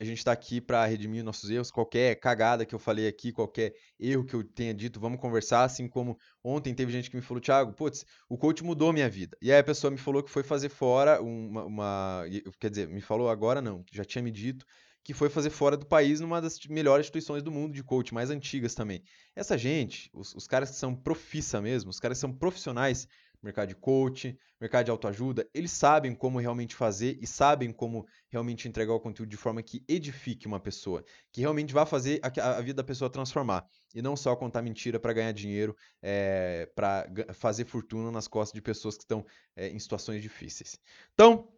a 0.00 0.04
gente 0.04 0.16
está 0.16 0.32
aqui 0.32 0.62
para 0.62 0.86
redimir 0.86 1.22
nossos 1.22 1.50
erros. 1.50 1.70
Qualquer 1.70 2.14
cagada 2.14 2.64
que 2.64 2.74
eu 2.74 2.78
falei 2.78 3.06
aqui, 3.06 3.30
qualquer 3.30 3.74
erro 3.98 4.24
que 4.24 4.32
eu 4.32 4.42
tenha 4.42 4.72
dito, 4.72 4.98
vamos 4.98 5.20
conversar. 5.20 5.62
Assim 5.62 5.86
como 5.86 6.18
ontem 6.42 6.74
teve 6.74 6.90
gente 6.90 7.10
que 7.10 7.16
me 7.16 7.22
falou, 7.22 7.38
Thiago, 7.38 7.74
putz, 7.74 8.06
o 8.26 8.38
coach 8.38 8.64
mudou 8.64 8.94
minha 8.94 9.10
vida. 9.10 9.36
E 9.42 9.52
aí 9.52 9.58
a 9.58 9.64
pessoa 9.64 9.90
me 9.90 9.98
falou 9.98 10.22
que 10.22 10.30
foi 10.30 10.42
fazer 10.42 10.70
fora 10.70 11.20
uma, 11.20 11.64
uma. 11.66 12.24
Quer 12.58 12.70
dizer, 12.70 12.88
me 12.88 13.02
falou 13.02 13.28
agora 13.28 13.60
não, 13.60 13.84
já 13.92 14.02
tinha 14.02 14.22
me 14.22 14.30
dito 14.30 14.64
que 15.02 15.14
foi 15.14 15.28
fazer 15.28 15.50
fora 15.50 15.76
do 15.76 15.86
país 15.86 16.20
numa 16.20 16.40
das 16.40 16.58
melhores 16.66 17.06
instituições 17.06 17.42
do 17.42 17.50
mundo 17.50 17.74
de 17.74 17.82
coach, 17.82 18.12
mais 18.12 18.30
antigas 18.30 18.74
também. 18.74 19.02
Essa 19.34 19.56
gente, 19.56 20.10
os, 20.12 20.34
os 20.34 20.46
caras 20.46 20.70
que 20.70 20.76
são 20.76 20.94
profissa 20.94 21.60
mesmo, 21.60 21.90
os 21.90 21.98
caras 21.98 22.18
que 22.18 22.20
são 22.20 22.32
profissionais, 22.32 23.08
mercado 23.42 23.68
de 23.68 23.74
coach, 23.74 24.38
mercado 24.60 24.84
de 24.84 24.90
autoajuda, 24.90 25.48
eles 25.54 25.70
sabem 25.70 26.14
como 26.14 26.38
realmente 26.38 26.74
fazer 26.74 27.18
e 27.20 27.26
sabem 27.26 27.72
como 27.72 28.06
realmente 28.28 28.68
entregar 28.68 28.92
o 28.92 29.00
conteúdo 29.00 29.30
de 29.30 29.36
forma 29.36 29.62
que 29.62 29.82
edifique 29.88 30.46
uma 30.46 30.60
pessoa, 30.60 31.02
que 31.32 31.40
realmente 31.40 31.72
vá 31.72 31.86
fazer 31.86 32.20
a, 32.22 32.58
a 32.58 32.60
vida 32.60 32.82
da 32.82 32.84
pessoa 32.84 33.10
transformar 33.10 33.66
e 33.94 34.02
não 34.02 34.14
só 34.14 34.36
contar 34.36 34.62
mentira 34.62 35.00
para 35.00 35.12
ganhar 35.12 35.32
dinheiro, 35.32 35.74
é, 36.02 36.66
eh, 36.68 36.72
para 36.74 37.06
fazer 37.32 37.64
fortuna 37.64 38.10
nas 38.10 38.28
costas 38.28 38.54
de 38.54 38.60
pessoas 38.60 38.96
que 38.96 39.04
estão 39.04 39.24
é, 39.56 39.68
em 39.68 39.78
situações 39.78 40.22
difíceis. 40.22 40.78
Então, 41.14 41.48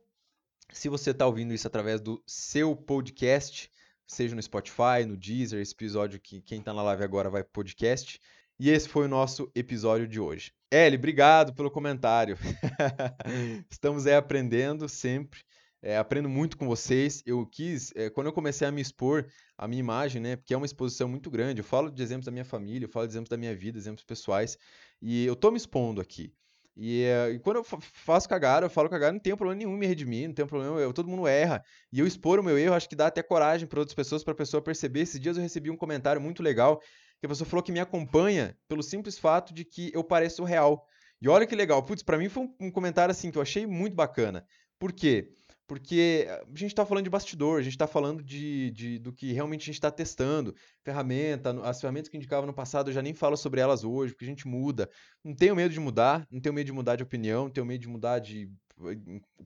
se 0.72 0.88
você 0.88 1.10
está 1.10 1.26
ouvindo 1.26 1.52
isso 1.52 1.66
através 1.66 2.00
do 2.00 2.22
seu 2.26 2.74
podcast, 2.74 3.70
seja 4.06 4.34
no 4.34 4.42
Spotify, 4.42 5.04
no 5.06 5.16
Deezer, 5.16 5.60
esse 5.60 5.74
episódio 5.74 6.18
que 6.20 6.40
quem 6.40 6.58
está 6.58 6.72
na 6.72 6.82
live 6.82 7.04
agora 7.04 7.30
vai 7.30 7.44
podcast. 7.44 8.20
E 8.58 8.70
esse 8.70 8.88
foi 8.88 9.06
o 9.06 9.08
nosso 9.08 9.50
episódio 9.54 10.06
de 10.06 10.20
hoje. 10.20 10.52
Eli, 10.70 10.96
obrigado 10.96 11.52
pelo 11.54 11.70
comentário. 11.70 12.38
Estamos 13.70 14.06
aí 14.06 14.14
aprendendo 14.14 14.88
sempre. 14.88 15.40
É, 15.82 15.96
aprendo 15.96 16.28
muito 16.28 16.56
com 16.56 16.66
vocês. 16.66 17.22
Eu 17.26 17.44
quis, 17.44 17.92
é, 17.96 18.08
quando 18.08 18.28
eu 18.28 18.32
comecei 18.32 18.66
a 18.66 18.72
me 18.72 18.80
expor 18.80 19.26
a 19.58 19.66
minha 19.66 19.80
imagem, 19.80 20.22
né? 20.22 20.36
Porque 20.36 20.54
é 20.54 20.56
uma 20.56 20.66
exposição 20.66 21.08
muito 21.08 21.30
grande. 21.30 21.60
Eu 21.60 21.64
falo 21.64 21.90
de 21.90 22.02
exemplos 22.02 22.26
da 22.26 22.30
minha 22.30 22.44
família, 22.44 22.86
eu 22.86 22.90
falo 22.90 23.06
de 23.06 23.12
exemplos 23.12 23.30
da 23.30 23.36
minha 23.36 23.54
vida, 23.54 23.78
exemplos 23.78 24.04
pessoais. 24.04 24.56
E 25.00 25.26
eu 25.26 25.34
tô 25.34 25.50
me 25.50 25.56
expondo 25.56 26.00
aqui. 26.00 26.32
E, 26.76 27.04
e, 27.32 27.38
quando 27.40 27.56
eu 27.56 27.64
faço 27.64 28.28
cagada, 28.28 28.66
eu 28.66 28.70
falo 28.70 28.88
cagada, 28.88 29.12
não 29.12 29.20
tem 29.20 29.36
problema 29.36 29.58
nenhum 29.58 29.76
me 29.76 29.86
redimir, 29.86 30.26
não 30.26 30.34
tem 30.34 30.46
problema, 30.46 30.80
eu, 30.80 30.92
todo 30.92 31.08
mundo 31.08 31.26
erra. 31.26 31.62
E 31.92 32.00
eu 32.00 32.06
expor 32.06 32.40
o 32.40 32.42
meu 32.42 32.56
erro, 32.58 32.74
acho 32.74 32.88
que 32.88 32.96
dá 32.96 33.08
até 33.08 33.22
coragem 33.22 33.66
para 33.66 33.78
outras 33.78 33.94
pessoas, 33.94 34.24
para 34.24 34.32
a 34.32 34.36
pessoa 34.36 34.62
perceber. 34.62 35.00
Esses 35.00 35.20
dias 35.20 35.36
eu 35.36 35.42
recebi 35.42 35.70
um 35.70 35.76
comentário 35.76 36.20
muito 36.20 36.42
legal 36.42 36.80
que 37.20 37.26
a 37.26 37.28
pessoa 37.28 37.48
falou 37.48 37.62
que 37.62 37.70
me 37.70 37.78
acompanha 37.78 38.56
pelo 38.66 38.82
simples 38.82 39.18
fato 39.18 39.54
de 39.54 39.64
que 39.64 39.92
eu 39.94 40.02
pareço 40.02 40.42
real. 40.42 40.84
E 41.20 41.28
olha 41.28 41.46
que 41.46 41.54
legal. 41.54 41.80
Putz, 41.82 42.02
pra 42.02 42.18
mim 42.18 42.28
foi 42.28 42.42
um, 42.44 42.66
um 42.66 42.70
comentário 42.70 43.12
assim 43.12 43.30
que 43.30 43.38
eu 43.38 43.42
achei 43.42 43.64
muito 43.64 43.94
bacana. 43.94 44.44
Por 44.76 44.92
quê? 44.92 45.28
Porque 45.66 46.26
a 46.28 46.44
gente 46.58 46.66
está 46.66 46.84
falando 46.84 47.04
de 47.04 47.10
bastidor, 47.10 47.60
a 47.60 47.62
gente 47.62 47.72
está 47.72 47.86
falando 47.86 48.22
de, 48.22 48.70
de, 48.72 48.98
do 48.98 49.12
que 49.12 49.32
realmente 49.32 49.62
a 49.62 49.66
gente 49.66 49.74
está 49.74 49.90
testando. 49.90 50.54
Ferramenta, 50.82 51.50
as 51.62 51.80
ferramentas 51.80 52.08
que 52.08 52.16
indicava 52.16 52.46
no 52.46 52.52
passado, 52.52 52.90
eu 52.90 52.94
já 52.94 53.00
nem 53.00 53.14
falo 53.14 53.36
sobre 53.36 53.60
elas 53.60 53.84
hoje, 53.84 54.12
porque 54.12 54.24
a 54.24 54.28
gente 54.28 54.46
muda. 54.46 54.90
Não 55.24 55.34
tenho 55.34 55.56
medo 55.56 55.72
de 55.72 55.80
mudar, 55.80 56.26
não 56.30 56.40
tenho 56.40 56.54
medo 56.54 56.66
de 56.66 56.72
mudar 56.72 56.96
de 56.96 57.02
opinião, 57.02 57.44
não 57.44 57.50
tenho 57.50 57.66
medo 57.66 57.80
de 57.80 57.88
mudar 57.88 58.18
de 58.18 58.50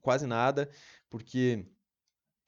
quase 0.01 0.27
nada, 0.27 0.69
porque 1.11 1.67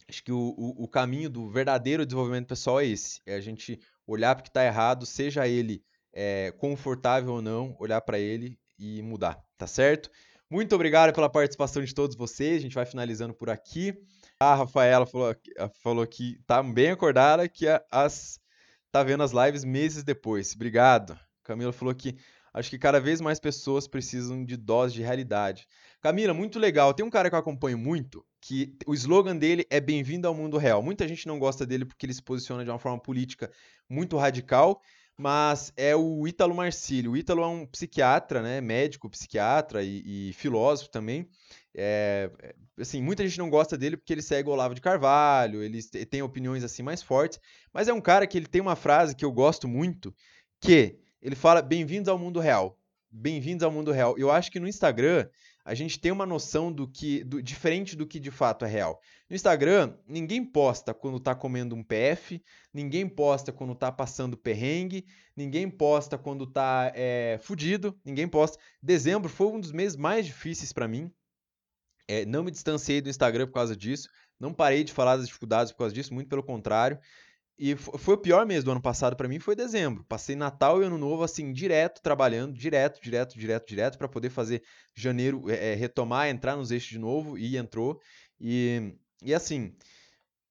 acho 0.09 0.25
que 0.25 0.33
o, 0.33 0.55
o, 0.57 0.85
o 0.85 0.89
caminho 0.89 1.29
do 1.29 1.49
verdadeiro 1.51 2.07
desenvolvimento 2.07 2.49
pessoal 2.49 2.81
é 2.81 2.87
esse: 2.87 3.21
é 3.27 3.35
a 3.35 3.41
gente 3.41 3.79
olhar 4.07 4.35
para 4.35 4.41
o 4.41 4.45
que 4.45 4.51
está 4.51 4.65
errado, 4.65 5.05
seja 5.05 5.47
ele 5.47 5.83
é, 6.13 6.53
confortável 6.53 7.35
ou 7.35 7.43
não, 7.43 7.77
olhar 7.79 8.01
para 8.01 8.19
ele 8.19 8.59
e 8.79 9.03
mudar, 9.03 9.39
tá 9.57 9.67
certo? 9.67 10.11
Muito 10.51 10.75
obrigado 10.75 11.13
pela 11.15 11.29
participação 11.29 11.85
de 11.85 11.95
todos 11.95 12.17
vocês. 12.17 12.57
A 12.57 12.61
gente 12.61 12.75
vai 12.75 12.87
finalizando 12.87 13.35
por 13.35 13.51
aqui. 13.51 13.95
A 14.41 14.55
Rafaela 14.55 15.05
falou, 15.05 15.37
falou 15.83 16.07
que 16.07 16.41
tá 16.47 16.63
bem 16.63 16.91
acordada, 16.91 17.49
que 17.49 17.67
as 17.91 18.41
tá 18.91 19.03
vendo 19.03 19.23
as 19.23 19.33
lives 19.33 19.65
meses 19.65 20.03
depois. 20.03 20.55
Obrigado. 20.55 21.19
Camila 21.45 21.73
falou 21.73 21.95
que 21.95 22.17
acho 22.53 22.71
que 22.71 22.79
cada 22.79 22.99
vez 22.99 23.21
mais 23.21 23.39
pessoas 23.39 23.87
precisam 23.87 24.45
de 24.45 24.57
dose 24.57 24.95
de 24.95 25.03
realidade. 25.03 25.67
Camila, 26.01 26.33
muito 26.33 26.59
legal. 26.59 26.95
Tem 26.95 27.05
um 27.05 27.11
cara 27.11 27.29
que 27.29 27.35
eu 27.35 27.39
acompanho 27.39 27.77
muito, 27.77 28.25
que 28.41 28.75
o 28.87 28.95
slogan 28.95 29.37
dele 29.37 29.67
é 29.69 29.81
Bem-vindo 29.81 30.27
ao 30.27 30.35
Mundo 30.35 30.57
Real. 30.57 30.83
Muita 30.83 31.07
gente 31.07 31.27
não 31.27 31.39
gosta 31.39 31.67
dele 31.67 31.85
porque 31.85 32.07
ele 32.07 32.15
se 32.15 32.23
posiciona 32.23 32.65
de 32.65 32.71
uma 32.71 32.79
forma 32.79 32.99
política 32.99 33.51
muito 33.89 34.17
radical, 34.17 34.81
mas 35.19 35.73
é 35.77 35.97
o 35.97 36.27
Ítalo 36.29 36.55
Marcílio. 36.55 37.13
O 37.13 37.17
Ítalo 37.17 37.43
é 37.43 37.47
um 37.49 37.67
psiquiatra, 37.67 38.41
né, 38.41 38.61
médico, 38.61 39.11
psiquiatra 39.11 39.83
e, 39.83 40.31
e 40.31 40.33
filósofo 40.33 40.91
também. 40.91 41.29
É, 41.75 42.31
assim, 42.79 43.03
muita 43.03 43.27
gente 43.27 43.39
não 43.39 43.51
gosta 43.51 43.77
dele 43.77 43.97
porque 43.97 44.13
ele 44.13 44.23
segue 44.23 44.49
o 44.49 44.53
Olavo 44.53 44.75
de 44.75 44.81
Carvalho, 44.81 45.63
ele 45.63 45.83
tem 45.83 46.23
opiniões 46.23 46.63
assim 46.63 46.83
mais 46.83 47.03
fortes, 47.03 47.41
mas 47.73 47.89
é 47.89 47.93
um 47.93 48.01
cara 48.01 48.27
que 48.27 48.39
ele 48.39 48.47
tem 48.47 48.61
uma 48.61 48.77
frase 48.77 49.15
que 49.15 49.25
eu 49.25 49.33
gosto 49.33 49.67
muito, 49.67 50.15
que 50.61 50.99
ele 51.21 51.35
fala: 51.35 51.61
"Bem-vindos 51.61 52.09
ao 52.09 52.19
mundo 52.19 52.39
real". 52.39 52.79
Bem-vindos 53.11 53.65
ao 53.65 53.73
mundo 53.73 53.91
real. 53.91 54.17
Eu 54.19 54.31
acho 54.31 54.51
que 54.51 54.61
no 54.61 54.69
Instagram 54.69 55.29
a 55.69 55.75
gente 55.75 56.01
tem 56.01 56.11
uma 56.11 56.25
noção 56.25 56.73
do 56.73 56.89
que 56.89 57.23
do, 57.23 57.43
diferente 57.43 57.95
do 57.95 58.07
que 58.07 58.19
de 58.19 58.31
fato 58.31 58.65
é 58.65 58.69
real. 58.69 58.99
No 59.29 59.37
Instagram, 59.37 59.95
ninguém 60.07 60.43
posta 60.43 60.95
quando 60.95 61.21
tá 61.21 61.35
comendo 61.35 61.75
um 61.75 61.85
PF, 61.85 62.43
ninguém 62.73 63.07
posta 63.07 63.53
quando 63.53 63.75
tá 63.75 63.93
passando 63.93 64.35
perrengue, 64.35 65.05
ninguém 65.37 65.69
posta 65.69 66.17
quando 66.17 66.47
tá 66.47 66.91
é, 66.95 67.39
fudido, 67.43 67.95
ninguém 68.03 68.27
posta. 68.27 68.59
Dezembro 68.83 69.29
foi 69.29 69.49
um 69.49 69.61
dos 69.61 69.71
meses 69.71 69.95
mais 69.95 70.25
difíceis 70.25 70.73
para 70.73 70.89
mim. 70.89 71.13
É, 72.09 72.25
não 72.25 72.43
me 72.43 72.51
distanciei 72.51 73.03
do 73.03 73.11
Instagram 73.11 73.47
por 73.47 73.53
causa 73.53 73.77
disso, 73.77 74.09
não 74.41 74.55
parei 74.55 74.83
de 74.83 74.95
falar 74.95 75.19
das 75.19 75.27
dificuldades 75.27 75.71
por 75.71 75.81
causa 75.81 75.95
disso, 75.95 76.15
muito 76.15 76.31
pelo 76.31 76.43
contrário. 76.43 76.99
E 77.59 77.75
foi 77.75 78.15
o 78.15 78.19
pior 78.19 78.47
mês 78.47 78.63
do 78.63 78.71
ano 78.71 78.81
passado 78.81 79.17
para 79.17 79.27
mim, 79.27 79.41
foi 79.41 79.57
dezembro. 79.57 80.05
Passei 80.05 80.37
Natal 80.37 80.81
e 80.81 80.87
Ano 80.87 80.97
Novo 80.97 81.25
assim, 81.25 81.53
direto, 81.53 82.01
trabalhando, 82.01 82.55
direto, 82.55 83.03
direto, 83.03 83.37
direto, 83.37 83.67
direto, 83.67 83.99
para 83.99 84.09
poder 84.09 84.31
fazer 84.31 84.63
janeiro 84.95 85.51
é, 85.51 85.75
retomar, 85.75 86.29
entrar 86.29 86.55
nos 86.55 86.71
eixos 86.71 86.91
de 86.91 86.99
novo, 86.99 87.37
e 87.37 87.57
entrou. 87.57 88.01
E, 88.41 88.95
e 89.25 89.35
assim, 89.35 89.75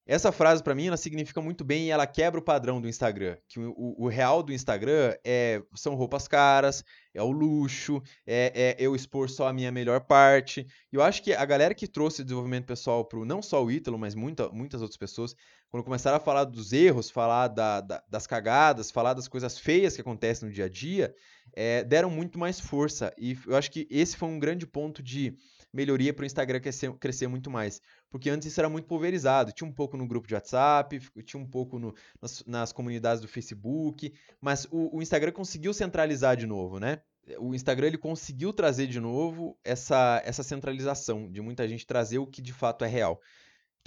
essa 0.08 0.32
frase 0.32 0.62
para 0.62 0.74
mim 0.74 0.86
ela 0.86 0.96
significa 0.96 1.38
muito 1.42 1.62
bem 1.62 1.84
e 1.84 1.90
ela 1.90 2.06
quebra 2.06 2.40
o 2.40 2.42
padrão 2.42 2.80
do 2.80 2.88
Instagram. 2.88 3.36
Que 3.46 3.60
o, 3.60 3.94
o, 3.98 4.08
real 4.08 4.42
do 4.42 4.54
Instagram 4.54 5.14
é 5.22 5.62
são 5.74 5.94
roupas 5.94 6.26
caras, 6.26 6.82
é 7.12 7.22
o 7.22 7.30
luxo, 7.30 8.02
é, 8.26 8.50
é, 8.54 8.76
eu 8.78 8.96
expor 8.96 9.28
só 9.28 9.46
a 9.48 9.52
minha 9.52 9.70
melhor 9.70 10.00
parte. 10.00 10.66
E 10.90 10.96
eu 10.96 11.02
acho 11.02 11.22
que 11.22 11.34
a 11.34 11.44
galera 11.44 11.74
que 11.74 11.86
trouxe 11.86 12.24
desenvolvimento 12.24 12.64
pessoal 12.64 13.04
para 13.04 13.22
não 13.26 13.42
só 13.42 13.62
o 13.62 13.70
Ítalo, 13.70 13.98
mas 13.98 14.14
muita, 14.14 14.48
muitas 14.48 14.80
outras 14.80 14.96
pessoas, 14.96 15.36
quando 15.68 15.84
começaram 15.84 16.16
a 16.16 16.20
falar 16.20 16.44
dos 16.44 16.72
erros, 16.72 17.10
falar 17.10 17.48
da, 17.48 17.82
da, 17.82 18.02
das 18.08 18.26
cagadas, 18.26 18.90
falar 18.90 19.12
das 19.12 19.28
coisas 19.28 19.58
feias 19.58 19.94
que 19.94 20.00
acontecem 20.00 20.48
no 20.48 20.54
dia 20.54 20.64
a 20.64 20.70
dia, 20.70 21.14
é, 21.54 21.84
deram 21.84 22.08
muito 22.08 22.38
mais 22.38 22.58
força. 22.58 23.12
E 23.18 23.36
eu 23.46 23.54
acho 23.54 23.70
que 23.70 23.86
esse 23.90 24.16
foi 24.16 24.30
um 24.30 24.38
grande 24.38 24.66
ponto 24.66 25.02
de 25.02 25.36
melhoria 25.72 26.12
para 26.12 26.22
o 26.22 26.26
Instagram 26.26 26.60
crescer, 26.60 26.92
crescer 26.94 27.28
muito 27.28 27.50
mais. 27.50 27.80
Porque 28.10 28.30
antes 28.30 28.48
isso 28.48 28.60
era 28.60 28.68
muito 28.68 28.86
pulverizado. 28.86 29.52
Tinha 29.52 29.68
um 29.68 29.72
pouco 29.72 29.96
no 29.96 30.06
grupo 30.06 30.26
de 30.26 30.34
WhatsApp, 30.34 31.00
tinha 31.24 31.42
um 31.42 31.46
pouco 31.46 31.78
no, 31.78 31.94
nas, 32.20 32.44
nas, 32.46 32.72
comunidades 32.72 33.20
do 33.20 33.28
Facebook, 33.28 34.12
mas 34.40 34.66
o, 34.70 34.96
o, 34.96 35.02
Instagram 35.02 35.32
conseguiu 35.32 35.74
centralizar 35.74 36.36
de 36.36 36.46
novo, 36.46 36.78
né? 36.78 37.00
O 37.38 37.54
Instagram 37.54 37.88
ele 37.88 37.98
conseguiu 37.98 38.52
trazer 38.52 38.86
de 38.86 38.98
novo 38.98 39.58
essa, 39.62 40.22
essa 40.24 40.42
centralização 40.42 41.30
de 41.30 41.42
muita 41.42 41.68
gente 41.68 41.86
trazer 41.86 42.18
o 42.18 42.26
que 42.26 42.40
de 42.40 42.54
fato 42.54 42.84
é 42.84 42.88
real. 42.88 43.20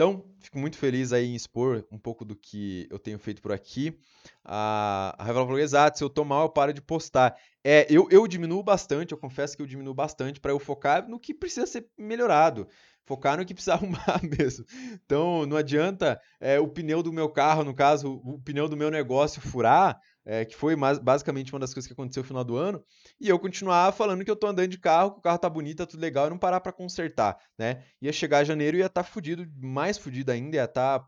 Então, 0.02 0.26
fico 0.40 0.58
muito 0.58 0.78
feliz 0.78 1.14
aí 1.14 1.28
em 1.28 1.36
expor 1.36 1.86
um 1.92 1.98
pouco 1.98 2.26
do 2.26 2.36
que 2.36 2.88
eu 2.90 2.98
tenho 2.98 3.20
feito 3.20 3.40
por 3.40 3.52
aqui. 3.52 3.96
A, 4.44 5.14
a 5.16 5.24
Revela 5.24 5.46
falou, 5.46 5.60
exato, 5.60 5.98
se 5.98 6.04
eu 6.04 6.10
tô 6.10 6.26
mal, 6.26 6.46
eu 6.46 6.50
paro 6.50 6.74
de 6.74 6.82
postar. 6.82 7.38
É, 7.64 7.86
eu, 7.88 8.08
eu 8.10 8.26
diminuo 8.26 8.64
bastante, 8.64 9.12
eu 9.12 9.18
confesso 9.18 9.56
que 9.56 9.62
eu 9.62 9.68
diminuo 9.68 9.94
bastante 9.94 10.40
para 10.40 10.52
eu 10.52 10.60
focar 10.60 11.08
no 11.08 11.20
que 11.20 11.34
precisa 11.34 11.68
ser 11.68 11.88
melhorado. 11.98 12.68
Focar 13.06 13.38
no 13.38 13.46
que 13.46 13.54
precisa 13.54 13.74
arrumar 13.76 14.22
mesmo. 14.24 14.66
Então, 15.06 15.46
não 15.46 15.58
adianta 15.58 16.20
é, 16.40 16.60
o 16.60 16.68
pneu 16.68 17.02
do 17.02 17.12
meu 17.12 17.30
carro, 17.30 17.64
no 17.64 17.74
caso, 17.74 18.22
o 18.24 18.40
pneu 18.40 18.68
do 18.68 18.78
meu 18.78 18.92
negócio 18.92 19.42
furar, 19.42 20.00
é, 20.26 20.46
que 20.46 20.56
foi 20.56 20.76
mais, 20.76 21.00
basicamente 21.00 21.52
uma 21.52 21.60
das 21.60 21.74
coisas 21.74 21.88
que 21.88 21.94
aconteceu 21.94 22.22
no 22.22 22.28
final 22.28 22.44
do 22.44 22.56
ano, 22.56 22.84
e 23.20 23.28
eu 23.28 23.40
continuar 23.40 23.92
falando 23.92 24.24
que 24.24 24.32
eu 24.32 24.36
tô 24.36 24.48
andando 24.48 24.70
de 24.70 24.78
carro, 24.78 25.14
que 25.14 25.20
o 25.20 25.22
carro 25.22 25.40
tá 25.40 25.50
bonito, 25.50 25.78
tá 25.78 25.86
tudo 25.86 26.00
legal, 26.00 26.28
e 26.28 26.30
não 26.30 26.38
parar 26.38 26.62
para 26.62 26.72
consertar, 26.72 27.38
né? 27.58 27.84
Ia 28.02 28.14
chegar 28.14 28.44
janeiro 28.44 28.78
e 28.78 28.80
ia 28.80 28.86
estar 28.86 29.04
tá 29.04 29.10
fudido, 29.10 29.46
mais 29.58 29.98
fudido 29.98 30.32
ainda, 30.32 30.56
ia 30.56 30.66
estar, 30.66 31.00
tá, 31.00 31.08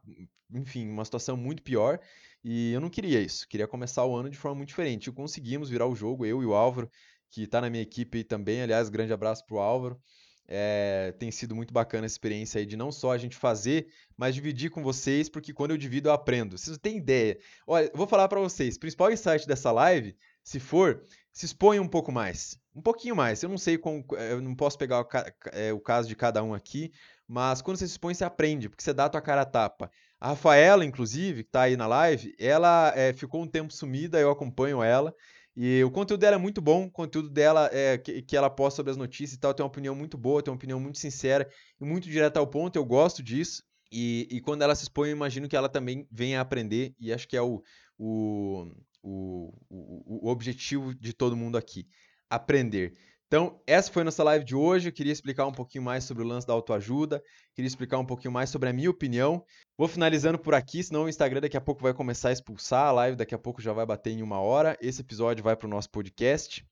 enfim, 0.52 0.90
uma 0.90 1.06
situação 1.06 1.38
muito 1.38 1.62
pior, 1.62 2.00
e 2.44 2.74
eu 2.74 2.82
não 2.82 2.90
queria 2.90 3.22
isso, 3.22 3.48
queria 3.48 3.68
começar 3.68 4.04
o 4.06 4.16
ano 4.16 4.30
de 4.30 4.38
forma 4.38 4.58
muito 4.58 4.70
diferente. 4.70 5.10
E 5.10 5.14
conseguimos 5.14 5.70
virar 5.70 5.88
o 5.88 5.96
jogo, 5.96 6.26
eu 6.26 6.44
e 6.44 6.46
o 6.46 6.54
Álvaro, 6.54 6.90
que 7.30 7.48
tá 7.48 7.62
na 7.62 7.70
minha 7.70 7.82
equipe 7.82 8.24
também, 8.24 8.62
aliás, 8.62 8.90
grande 8.90 9.14
abraço 9.14 9.46
pro 9.46 9.60
Álvaro. 9.60 10.00
É, 10.48 11.14
tem 11.18 11.32
sido 11.32 11.56
muito 11.56 11.74
bacana 11.74 12.06
essa 12.06 12.14
experiência 12.14 12.60
aí 12.60 12.66
de 12.66 12.76
não 12.76 12.92
só 12.92 13.12
a 13.12 13.18
gente 13.18 13.36
fazer, 13.36 13.88
mas 14.18 14.36
dividir 14.36 14.70
com 14.70 14.84
vocês, 14.84 15.30
porque 15.30 15.54
quando 15.54 15.72
eu 15.72 15.78
divido 15.78 16.10
eu 16.10 16.14
aprendo. 16.14 16.58
Vocês 16.58 16.76
não 16.76 16.82
têm 16.82 16.98
ideia. 16.98 17.40
Olha, 17.66 17.86
eu 17.86 17.98
vou 17.98 18.08
falar 18.08 18.28
para 18.28 18.40
vocês, 18.40 18.78
principal 18.78 19.12
insight 19.12 19.48
dessa 19.48 19.72
live, 19.72 20.16
se 20.44 20.60
for, 20.60 21.02
se 21.32 21.46
expõe 21.46 21.80
um 21.80 21.88
pouco 21.88 22.12
mais. 22.12 22.60
Um 22.76 22.82
pouquinho 22.82 23.16
mais. 23.16 23.42
Eu 23.42 23.50
não 23.50 23.58
sei 23.58 23.78
como. 23.78 24.06
Eu 24.12 24.42
não 24.42 24.56
posso 24.56 24.78
pegar 24.78 25.02
o, 25.02 25.08
é, 25.52 25.72
o 25.72 25.80
caso 25.80 26.08
de 26.08 26.16
cada 26.16 26.44
um 26.44 26.54
aqui, 26.54 26.92
mas 27.28 27.62
quando 27.62 27.78
você 27.78 27.88
se 27.88 27.94
expõe, 27.94 28.14
você 28.14 28.26
aprende, 28.26 28.68
porque 28.68 28.84
você 28.84 28.94
dá 28.94 29.06
a 29.06 29.10
tua 29.10 29.22
cara 29.22 29.42
a 29.42 29.46
tapa. 29.46 29.90
A 30.20 30.30
Rafaela, 30.30 30.86
inclusive, 30.86 31.44
que 31.44 31.50
está 31.50 31.64
aí 31.64 31.76
na 31.76 31.88
live, 31.88 32.36
ela 32.40 32.94
é, 32.96 33.14
ficou 33.14 33.42
um 33.42 33.48
tempo 33.48 33.74
sumida, 33.74 34.20
eu 34.20 34.32
acompanho 34.32 34.84
ela. 34.84 35.14
E 35.56 35.84
o 35.84 35.92
conteúdo 35.92 36.22
dela 36.22 36.36
é 36.36 36.40
muito 36.40 36.62
bom, 36.62 36.86
o 36.86 36.92
conteúdo 36.92 37.30
dela 37.30 37.70
é 37.72 37.98
que, 37.98 38.24
que 38.24 38.36
ela 38.36 38.50
posta 38.50 38.78
sobre 38.78 38.92
as 38.92 38.98
notícias 38.98 39.38
e 39.38 39.40
tal, 39.40 39.54
tem 39.54 39.64
uma 39.64 39.70
opinião 39.70 39.94
muito 39.94 40.18
boa, 40.18 40.42
tem 40.42 40.52
uma 40.52 40.58
opinião 40.58 40.80
muito 40.80 40.98
sincera 40.98 41.48
e 41.80 41.86
muito 41.86 42.10
direta 42.10 42.40
ao 42.40 42.48
ponto, 42.48 42.76
eu 42.76 42.84
gosto 42.84 43.22
disso. 43.22 43.64
E, 43.92 44.28
e 44.32 44.42
quando 44.42 44.64
ela 44.64 44.74
se 44.74 44.84
expõe, 44.84 45.10
eu 45.10 45.16
imagino 45.16 45.48
que 45.48 45.56
ela 45.56 45.70
também 45.70 46.08
venha 46.12 46.42
aprender, 46.42 46.96
e 47.00 47.14
acho 47.14 47.28
que 47.28 47.38
é 47.38 47.42
o, 47.42 47.62
o, 48.00 48.68
o, 49.04 49.54
o, 49.70 50.28
o 50.28 50.32
objetivo 50.32 50.96
de 50.96 51.14
todo 51.14 51.38
mundo 51.38 51.56
aqui: 51.56 51.86
aprender. 52.28 52.94
Então, 53.34 53.60
essa 53.66 53.92
foi 53.92 54.04
a 54.04 54.06
nossa 54.06 54.24
live 54.24 54.46
de 54.46 54.56
hoje. 54.56 54.90
Eu 54.90 54.94
queria 54.94 55.12
explicar 55.12 55.48
um 55.48 55.52
pouquinho 55.52 55.84
mais 55.84 56.04
sobre 56.04 56.22
o 56.22 56.28
lance 56.28 56.46
da 56.46 56.54
autoajuda, 56.54 57.20
queria 57.56 57.68
explicar 57.68 57.98
um 57.98 58.06
pouquinho 58.06 58.32
mais 58.32 58.52
sobre 58.52 58.70
a 58.70 58.74
minha 58.74 58.92
opinião. 58.92 59.44
Vou 59.76 59.88
finalizando 59.88 60.38
por 60.38 60.54
aqui, 60.54 60.84
senão 60.84 61.06
o 61.06 61.10
Instagram 61.10 61.42
daqui 61.42 61.58
a 61.58 61.62
pouco 61.62 61.82
vai 61.82 61.96
começar 61.96 62.30
a 62.30 62.32
expulsar 62.32 62.86
a 62.86 62.92
live, 62.92 63.18
daqui 63.18 63.34
a 63.34 63.40
pouco 63.40 63.60
já 63.60 63.74
vai 63.74 63.88
bater 63.88 64.12
em 64.12 64.22
uma 64.22 64.40
hora. 64.40 64.78
Esse 64.80 65.02
episódio 65.02 65.44
vai 65.44 65.56
para 65.56 65.66
o 65.66 65.70
nosso 65.72 65.90
podcast. 65.90 66.64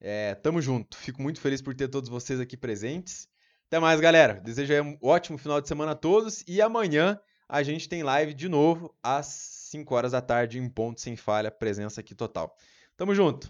É, 0.00 0.34
tamo 0.34 0.60
junto. 0.60 0.96
Fico 0.96 1.22
muito 1.22 1.40
feliz 1.40 1.62
por 1.62 1.76
ter 1.76 1.86
todos 1.86 2.10
vocês 2.10 2.40
aqui 2.40 2.56
presentes. 2.56 3.28
Até 3.68 3.78
mais, 3.78 4.00
galera. 4.00 4.34
Desejo 4.34 4.82
um 4.82 4.98
ótimo 5.00 5.38
final 5.38 5.60
de 5.60 5.68
semana 5.68 5.92
a 5.92 5.94
todos 5.94 6.42
e 6.48 6.60
amanhã 6.60 7.20
a 7.48 7.62
gente 7.62 7.88
tem 7.88 8.02
live 8.02 8.34
de 8.34 8.48
novo 8.48 8.92
às 9.00 9.26
5 9.70 9.94
horas 9.94 10.10
da 10.10 10.20
tarde 10.20 10.58
em 10.58 10.68
ponto 10.68 11.00
sem 11.00 11.14
falha, 11.14 11.52
presença 11.52 12.00
aqui 12.00 12.16
total. 12.16 12.52
Tamo 12.96 13.14
junto. 13.14 13.48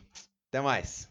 Até 0.51 0.61
mais. 0.61 1.10